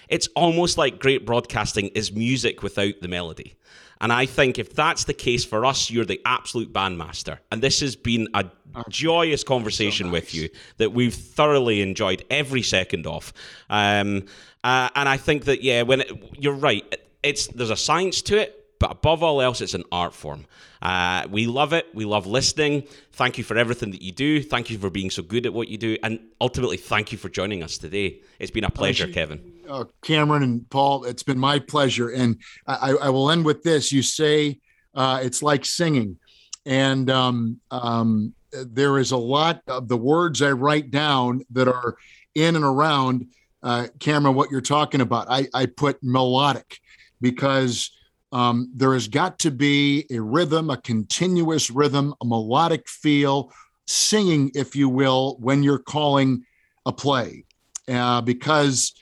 [0.08, 3.54] It's almost like great broadcasting is music without the melody.
[4.00, 7.38] And I think if that's the case for us, you're the absolute bandmaster.
[7.52, 8.46] And this has been a
[8.88, 10.22] joyous conversation so nice.
[10.22, 10.48] with you
[10.78, 13.32] that we've thoroughly enjoyed every second of.
[13.68, 14.24] Um,
[14.64, 16.84] uh, and I think that yeah, when it, you're right,
[17.22, 20.46] it's there's a science to it, but above all else, it's an art form.
[20.82, 21.86] Uh, we love it.
[21.94, 22.84] We love listening.
[23.12, 24.42] Thank you for everything that you do.
[24.42, 27.28] Thank you for being so good at what you do, and ultimately, thank you for
[27.28, 28.20] joining us today.
[28.38, 29.52] It's been a pleasure, you, Kevin.
[29.68, 32.08] Uh, Cameron and Paul, it's been my pleasure.
[32.08, 33.92] And I, I will end with this.
[33.92, 34.58] You say
[34.94, 36.18] uh, it's like singing,
[36.66, 41.96] and um, um, there is a lot of the words I write down that are
[42.34, 43.26] in and around
[43.62, 45.26] uh, Cameron, what you're talking about.
[45.28, 46.80] I, I put melodic
[47.20, 47.90] because
[48.32, 53.52] um, there has got to be a rhythm, a continuous rhythm, a melodic feel,
[53.86, 56.44] singing, if you will, when you're calling
[56.86, 57.44] a play.
[57.88, 58.94] Uh, because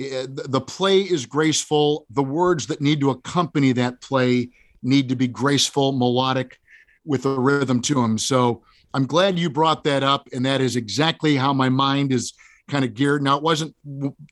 [0.00, 2.04] uh, the play is graceful.
[2.10, 4.50] The words that need to accompany that play
[4.82, 6.58] need to be graceful, melodic,
[7.04, 8.18] with a rhythm to them.
[8.18, 10.28] So I'm glad you brought that up.
[10.32, 12.32] And that is exactly how my mind is
[12.68, 13.22] kind of geared.
[13.22, 13.74] Now, it wasn't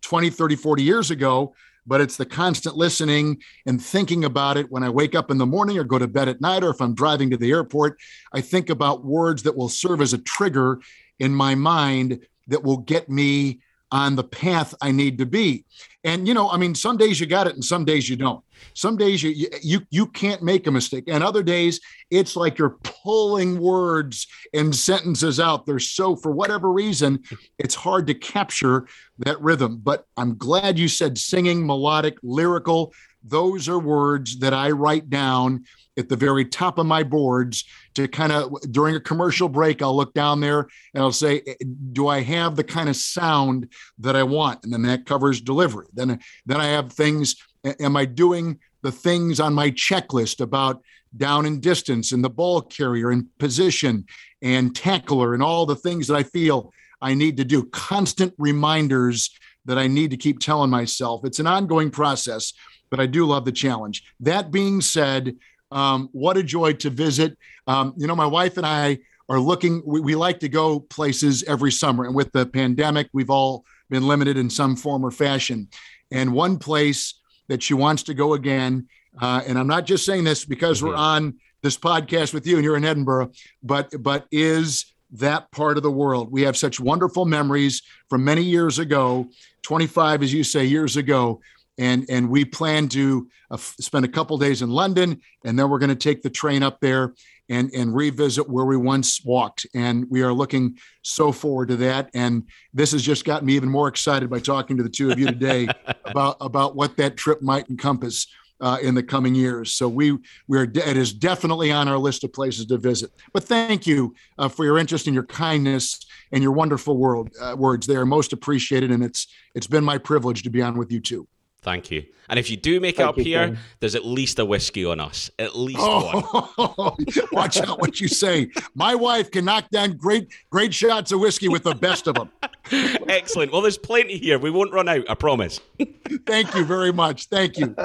[0.02, 1.54] 20, 30, 40 years ago,
[1.86, 5.46] but it's the constant listening and thinking about it when I wake up in the
[5.46, 7.98] morning or go to bed at night, or if I'm driving to the airport.
[8.32, 10.80] I think about words that will serve as a trigger
[11.18, 13.60] in my mind that will get me
[13.92, 15.64] on the path I need to be.
[16.02, 18.42] And you know, I mean, some days you got it and some days you don't.
[18.74, 21.80] Some days you you you can't make a mistake, and other days
[22.10, 25.66] it's like you're pulling words and sentences out.
[25.66, 27.22] They're so for whatever reason,
[27.58, 28.86] it's hard to capture
[29.18, 29.80] that rhythm.
[29.82, 32.92] But I'm glad you said singing, melodic, lyrical.
[33.24, 35.64] Those are words that I write down
[35.98, 37.64] at the very top of my boards
[37.94, 40.60] to kind of during a commercial break i'll look down there
[40.94, 41.54] and i'll say eh,
[41.92, 44.64] do i have the kind of sound that i want?
[44.64, 45.86] And then that covers delivery.
[45.92, 50.82] Then then i have things am i doing the things on my checklist about
[51.16, 54.06] down and distance and the ball carrier and position
[54.40, 57.64] and tackler and all the things that i feel i need to do?
[57.66, 59.30] Constant reminders
[59.66, 61.24] that i need to keep telling myself.
[61.24, 62.52] It's an ongoing process
[62.92, 65.34] but i do love the challenge that being said
[65.72, 67.36] um, what a joy to visit.
[67.66, 71.42] Um, you know, my wife and I are looking, we, we, like to go places
[71.44, 72.04] every summer.
[72.04, 75.68] And with the pandemic, we've all been limited in some form or fashion.
[76.10, 77.14] And one place
[77.48, 78.86] that she wants to go again,
[79.20, 80.88] uh, and I'm not just saying this because mm-hmm.
[80.88, 83.32] we're on this podcast with you and you're in Edinburgh,
[83.62, 86.32] but but is that part of the world.
[86.32, 89.28] We have such wonderful memories from many years ago,
[89.62, 91.40] 25, as you say, years ago,
[91.78, 95.78] and and we plan to uh, spend a couple days in London, and then we're
[95.78, 97.14] going to take the train up there
[97.48, 99.66] and and revisit where we once walked.
[99.74, 102.10] And we are looking so forward to that.
[102.14, 105.18] And this has just gotten me even more excited by talking to the two of
[105.18, 105.68] you today
[106.04, 108.26] about about what that trip might encompass.
[108.60, 110.16] Uh, in the coming years, so we
[110.46, 113.10] we are de- it is definitely on our list of places to visit.
[113.32, 115.98] But thank you uh, for your interest and your kindness
[116.30, 117.88] and your wonderful world uh, words.
[117.88, 121.00] They are most appreciated, and it's it's been my privilege to be on with you
[121.00, 121.26] too.
[121.62, 122.04] Thank you.
[122.28, 123.58] And if you do make Thank it up you, here, Ken.
[123.78, 125.30] there's at least a whiskey on us.
[125.38, 126.96] At least oh, one.
[127.32, 128.50] watch out what you say.
[128.74, 132.30] My wife can knock down great, great shots of whiskey with the best of them.
[133.08, 133.52] Excellent.
[133.52, 134.38] Well, there's plenty here.
[134.38, 135.08] We won't run out.
[135.08, 135.60] I promise.
[136.26, 137.26] Thank you very much.
[137.26, 137.76] Thank you.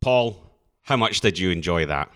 [0.00, 2.10] Paul, how much did you enjoy that?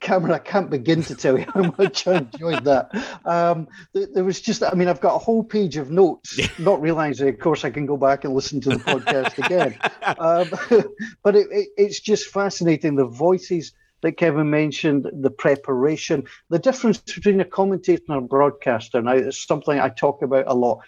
[0.00, 2.90] Cameron, I can't begin to tell you how much I enjoyed that.
[3.24, 7.28] Um, there was just, I mean, I've got a whole page of notes, not realizing,
[7.28, 9.78] of course, I can go back and listen to the podcast again.
[10.18, 10.84] Um,
[11.22, 16.98] but it, it, it's just fascinating the voices that Kevin mentioned, the preparation, the difference
[16.98, 19.00] between a commentator and a broadcaster.
[19.00, 20.80] Now, it's something I talk about a lot.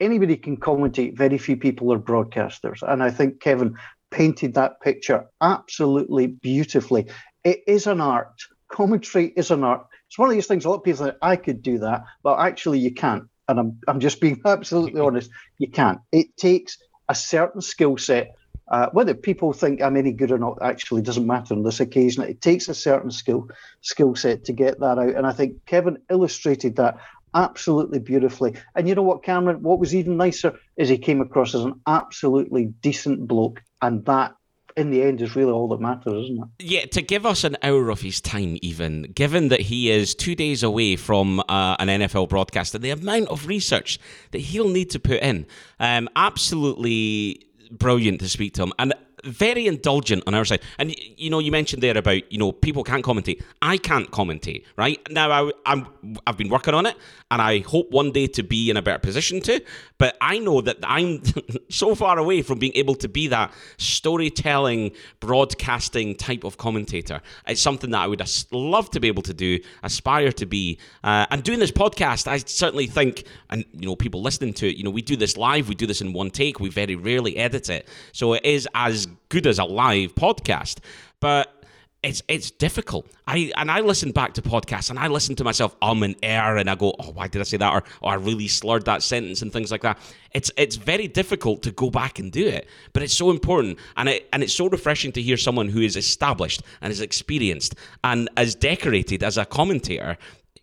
[0.00, 2.82] Anybody can commentate, very few people are broadcasters.
[2.82, 3.76] And I think Kevin
[4.10, 7.06] painted that picture absolutely beautifully.
[7.44, 8.42] It is an art.
[8.70, 9.86] Commentary is an art.
[10.08, 12.38] It's one of these things a lot of people think I could do that, but
[12.38, 13.24] actually you can't.
[13.48, 15.30] And I'm, I'm just being absolutely honest.
[15.58, 16.00] You can't.
[16.12, 16.78] It takes
[17.08, 18.34] a certain skill set.
[18.70, 22.22] Uh, whether people think I'm any good or not actually doesn't matter on this occasion.
[22.24, 23.48] It takes a certain skill
[23.80, 26.98] skill set to get that out, and I think Kevin illustrated that
[27.34, 28.54] absolutely beautifully.
[28.74, 29.62] And you know what, Cameron?
[29.62, 34.34] What was even nicer is he came across as an absolutely decent bloke, and that
[34.78, 36.64] in the end is really all that matters, isn't it?
[36.64, 40.34] Yeah, to give us an hour of his time, even given that he is two
[40.34, 43.98] days away from uh, an NFL broadcast, and the amount of research
[44.30, 45.46] that he'll need to put in,
[45.80, 48.72] um, absolutely brilliant to speak to him.
[48.78, 50.60] And very indulgent on our side.
[50.78, 53.42] And you know, you mentioned there about you know people can't commentate.
[53.62, 54.64] I can't commentate.
[54.76, 55.86] Right now, I, I'm
[56.26, 56.96] I've been working on it,
[57.30, 59.60] and I hope one day to be in a better position to.
[59.98, 61.22] But I know that I'm
[61.68, 67.20] so far away from being able to be that storytelling, broadcasting type of commentator.
[67.46, 70.78] It's something that I would love to be able to do, aspire to be.
[71.02, 74.76] Uh, and doing this podcast, I certainly think, and you know, people listening to it,
[74.76, 77.36] you know, we do this live, we do this in one take, we very rarely
[77.36, 80.78] edit it, so it is as good as a live podcast.
[81.20, 81.58] But
[82.02, 83.06] it's it's difficult.
[83.26, 86.56] I and I listen back to podcasts and I listen to myself um and air
[86.56, 87.72] and I go, oh, why did I say that?
[87.72, 89.98] Or, oh, I really slurred that sentence and things like that.
[90.32, 94.08] It's it's very difficult to go back and do it, but it's so important and
[94.08, 98.28] it and it's so refreshing to hear someone who is established and is experienced and
[98.36, 100.16] as decorated as a commentator,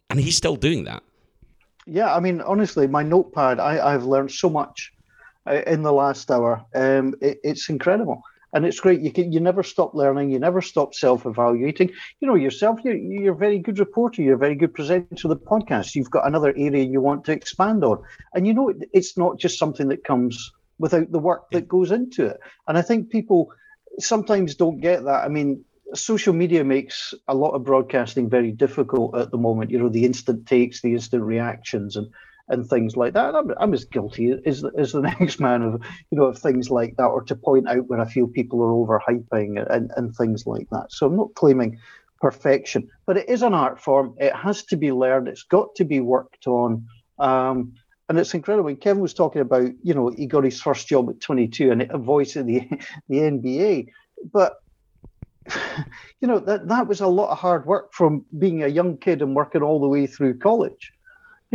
[0.09, 1.03] and he's still doing that.
[1.85, 4.91] Yeah, I mean, honestly, my notepad, I, I've learned so much
[5.45, 6.65] uh, in the last hour.
[6.73, 8.23] Um, it, it's incredible
[8.55, 9.01] and it's great.
[9.01, 10.31] You can you never stop learning.
[10.31, 11.91] You never stop self-evaluating.
[12.21, 12.79] You know yourself.
[12.83, 14.21] You're, you're a very good reporter.
[14.21, 15.93] You're a very good presenter of the podcast.
[15.93, 18.01] You've got another area you want to expand on,
[18.33, 22.27] and you know it's not just something that comes without the work that goes into
[22.27, 22.39] it.
[22.67, 23.51] And I think people
[23.99, 25.25] sometimes don't get that.
[25.25, 29.69] I mean, social media makes a lot of broadcasting very difficult at the moment.
[29.71, 32.07] You know, the instant takes, the instant reactions, and
[32.47, 33.35] and things like that.
[33.35, 35.81] I'm, I'm as guilty as, as the next man of
[36.11, 38.71] you know of things like that, or to point out when I feel people are
[38.71, 40.91] overhyping and, and things like that.
[40.91, 41.79] So I'm not claiming
[42.21, 44.15] perfection, but it is an art form.
[44.19, 45.27] It has to be learned.
[45.27, 46.87] It's got to be worked on.
[47.19, 47.73] Um,
[48.07, 48.65] and it's incredible.
[48.65, 51.81] When Kevin was talking about, you know, he got his first job at 22 and
[51.83, 52.59] a voice in the
[53.09, 53.87] the NBA,
[54.31, 54.57] but
[56.19, 59.21] you know that that was a lot of hard work from being a young kid
[59.21, 60.91] and working all the way through college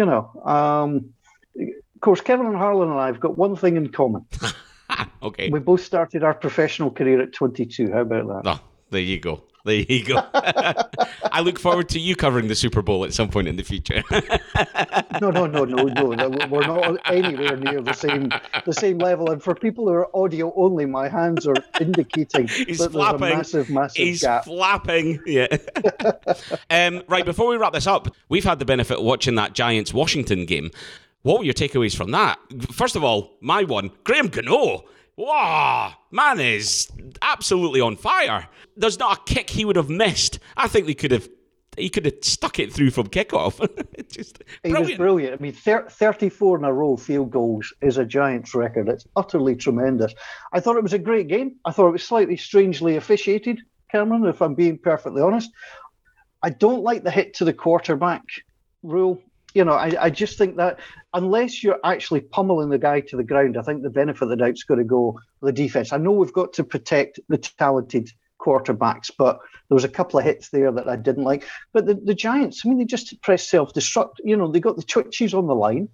[0.00, 1.12] you know, um,
[1.58, 4.24] of course, Kevin and Harlan and I have got one thing in common.
[5.22, 5.50] okay.
[5.50, 7.92] We both started our professional career at 22.
[7.92, 8.50] How about that?
[8.50, 9.42] Oh, there you go.
[9.64, 10.16] There you go.
[11.32, 14.02] I look forward to you covering the Super Bowl at some point in the future.
[15.20, 16.28] no, no, no, no, no.
[16.48, 18.30] We're not anywhere near the same
[18.64, 19.30] the same level.
[19.30, 23.20] And for people who are audio only, my hands are indicating He's that flapping.
[23.20, 24.44] there's a massive, massive He's gap.
[24.44, 25.20] flapping.
[25.26, 25.48] Yeah.
[26.70, 27.24] um, right.
[27.24, 30.70] Before we wrap this up, we've had the benefit of watching that Giants Washington game.
[31.22, 32.38] What were your takeaways from that?
[32.72, 34.84] First of all, my one, Graham Gano
[35.20, 36.88] Wow, man is
[37.20, 38.48] absolutely on fire.
[38.74, 40.38] There's not a kick he would have missed.
[40.56, 41.28] I think they could have
[41.76, 43.58] he could have stuck it through from kickoff.
[44.10, 44.88] Just he brilliant.
[44.88, 45.34] was brilliant.
[45.38, 48.88] I mean, 34 in a row field goals is a Giants record.
[48.88, 50.14] It's utterly tremendous.
[50.54, 51.56] I thought it was a great game.
[51.66, 53.60] I thought it was slightly strangely officiated,
[53.90, 55.50] Cameron, if I'm being perfectly honest.
[56.42, 58.22] I don't like the hit to the quarterback
[58.82, 59.22] rule
[59.54, 60.78] you know, I, I just think that
[61.14, 64.36] unless you're actually pummeling the guy to the ground, I think the benefit of the
[64.36, 65.92] doubt's got to go the defense.
[65.92, 69.38] I know we've got to protect the talented quarterbacks, but
[69.68, 71.44] there was a couple of hits there that I didn't like.
[71.72, 74.16] But the, the Giants, I mean, they just press self-destruct.
[74.24, 75.88] You know, they got the twitches on the line.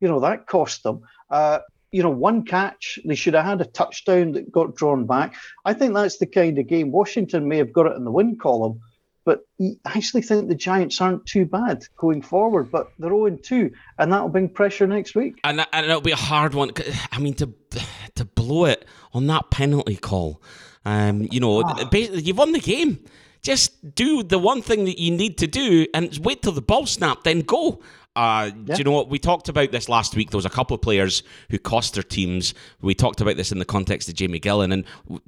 [0.00, 1.02] You know, that cost them.
[1.30, 1.60] Uh,
[1.92, 5.34] you know, one catch, they should have had a touchdown that got drawn back.
[5.64, 6.90] I think that's the kind of game.
[6.90, 8.80] Washington may have got it in the win column,
[9.24, 13.70] but I actually think the Giants aren't too bad going forward, but they're 0 2,
[13.98, 15.40] and that'll bring pressure next week.
[15.44, 16.72] And, and it'll be a hard one.
[17.12, 17.52] I mean, to
[18.16, 20.42] to blow it on that penalty call,
[20.84, 21.88] um, you know, ah.
[21.92, 23.04] you've won the game.
[23.42, 26.86] Just do the one thing that you need to do and wait till the ball
[26.86, 27.80] snap, then go.
[28.14, 28.74] Uh, yeah.
[28.74, 29.08] Do you know what?
[29.08, 30.30] We talked about this last week.
[30.30, 32.52] There was a couple of players who cost their teams.
[32.82, 34.84] We talked about this in the context of Jamie Gillan, and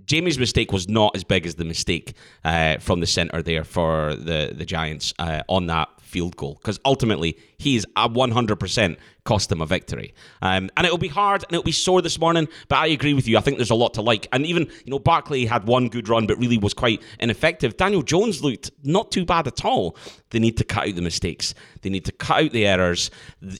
[0.06, 2.14] Jamie's mistake was not as big as the mistake
[2.44, 6.78] uh, from the centre there for the, the Giants uh, on that field goal because
[6.84, 10.14] ultimately he's a 100% cost them a victory.
[10.42, 13.26] Um, and it'll be hard and it'll be sore this morning, but I agree with
[13.26, 13.36] you.
[13.36, 14.28] I think there's a lot to like.
[14.32, 17.76] And even, you know, Barkley had one good run, but really was quite ineffective.
[17.76, 19.96] Daniel Jones looked not too bad at all.
[20.30, 21.54] They need to cut out the mistakes.
[21.82, 23.10] They need to cut out the errors.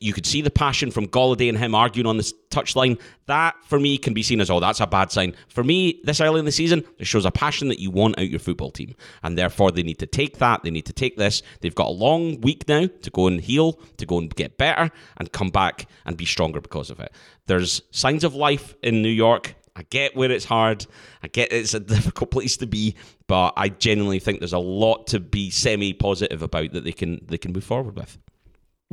[0.01, 3.01] You could see the passion from Golladay and him arguing on this touchline.
[3.27, 5.35] That, for me, can be seen as, oh, that's a bad sign.
[5.49, 8.29] For me, this early in the season, it shows a passion that you want out
[8.29, 8.95] your football team.
[9.23, 10.63] And therefore, they need to take that.
[10.63, 11.43] They need to take this.
[11.61, 14.91] They've got a long week now to go and heal, to go and get better,
[15.17, 17.13] and come back and be stronger because of it.
[17.47, 19.55] There's signs of life in New York.
[19.77, 20.87] I get where it's hard.
[21.23, 22.95] I get it's a difficult place to be,
[23.27, 27.39] but I genuinely think there's a lot to be semi-positive about that they can they
[27.39, 28.19] can move forward with.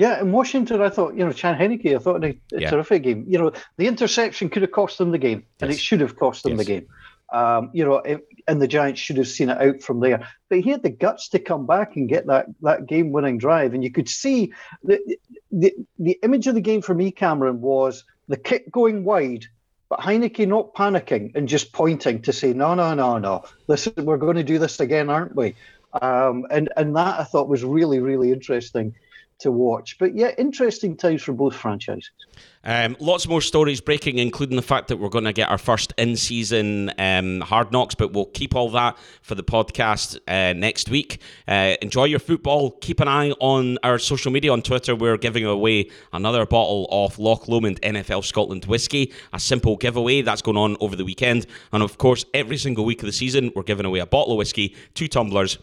[0.02, 2.72] Yeah, in Washington, I thought, you know, Chan Heinicke, I thought a, a yeah.
[2.72, 3.24] terrific game.
[3.28, 6.42] You know, the interception could have cost them the game, and it should have cost
[6.42, 6.58] them yes.
[6.58, 6.88] the game.
[7.32, 10.28] Um, you know, it, and the Giants should have seen it out from there.
[10.50, 13.76] But he had the guts to come back and get that that game winning drive,
[13.76, 14.52] and you could see
[14.84, 15.18] the,
[15.52, 19.46] the the image of the game for me, Cameron, was the kick going wide,
[19.88, 24.18] but Heinicke not panicking and just pointing to say, no, no, no, no, listen, we're
[24.18, 25.54] going to do this again, aren't we?
[26.02, 28.96] Um, and and that I thought was really really interesting
[29.42, 29.98] to watch.
[30.00, 32.12] But yeah, interesting times for both franchises.
[32.64, 35.94] Um, lots more stories breaking, including the fact that we're going to get our first
[35.98, 40.90] in season um, hard knocks, but we'll keep all that for the podcast uh, next
[40.90, 41.22] week.
[41.48, 42.72] Uh, enjoy your football.
[42.82, 44.96] Keep an eye on our social media on Twitter.
[44.96, 50.44] We're giving away another bottle of Loch Lomond NFL Scotland whiskey, a simple giveaway that's
[50.44, 51.48] going on over the weekend.
[51.72, 54.38] And of course, every single week of the season, we're giving away a bottle of
[54.38, 55.58] whiskey, two tumblers,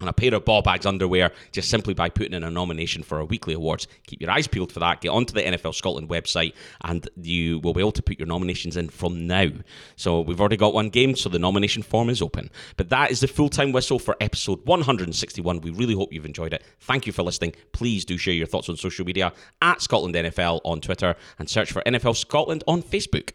[0.00, 3.18] and a pair of ball bags underwear just simply by putting in a nomination for
[3.18, 3.86] our weekly awards.
[4.06, 5.00] Keep your eyes peeled for that.
[5.00, 8.76] Get onto the NFL Scotland website and you will be able to put your nominations
[8.76, 9.48] in from now.
[9.96, 12.50] So we've already got one game, so the nomination form is open.
[12.76, 15.60] But that is the full time whistle for episode 161.
[15.60, 16.62] We really hope you've enjoyed it.
[16.80, 17.54] Thank you for listening.
[17.72, 19.32] Please do share your thoughts on social media
[19.62, 23.32] at Scotland NFL on Twitter and search for NFL Scotland on Facebook.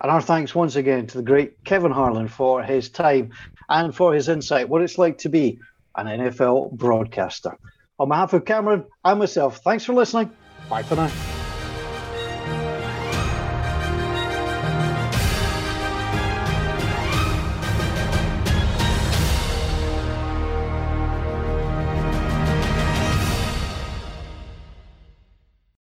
[0.00, 3.30] And our thanks once again to the great Kevin Harlan for his time
[3.68, 5.60] and for his insight, what it's like to be
[5.96, 7.56] an NFL broadcaster.
[7.98, 10.30] On behalf of Cameron and myself, thanks for listening.
[10.68, 11.41] Bye for now.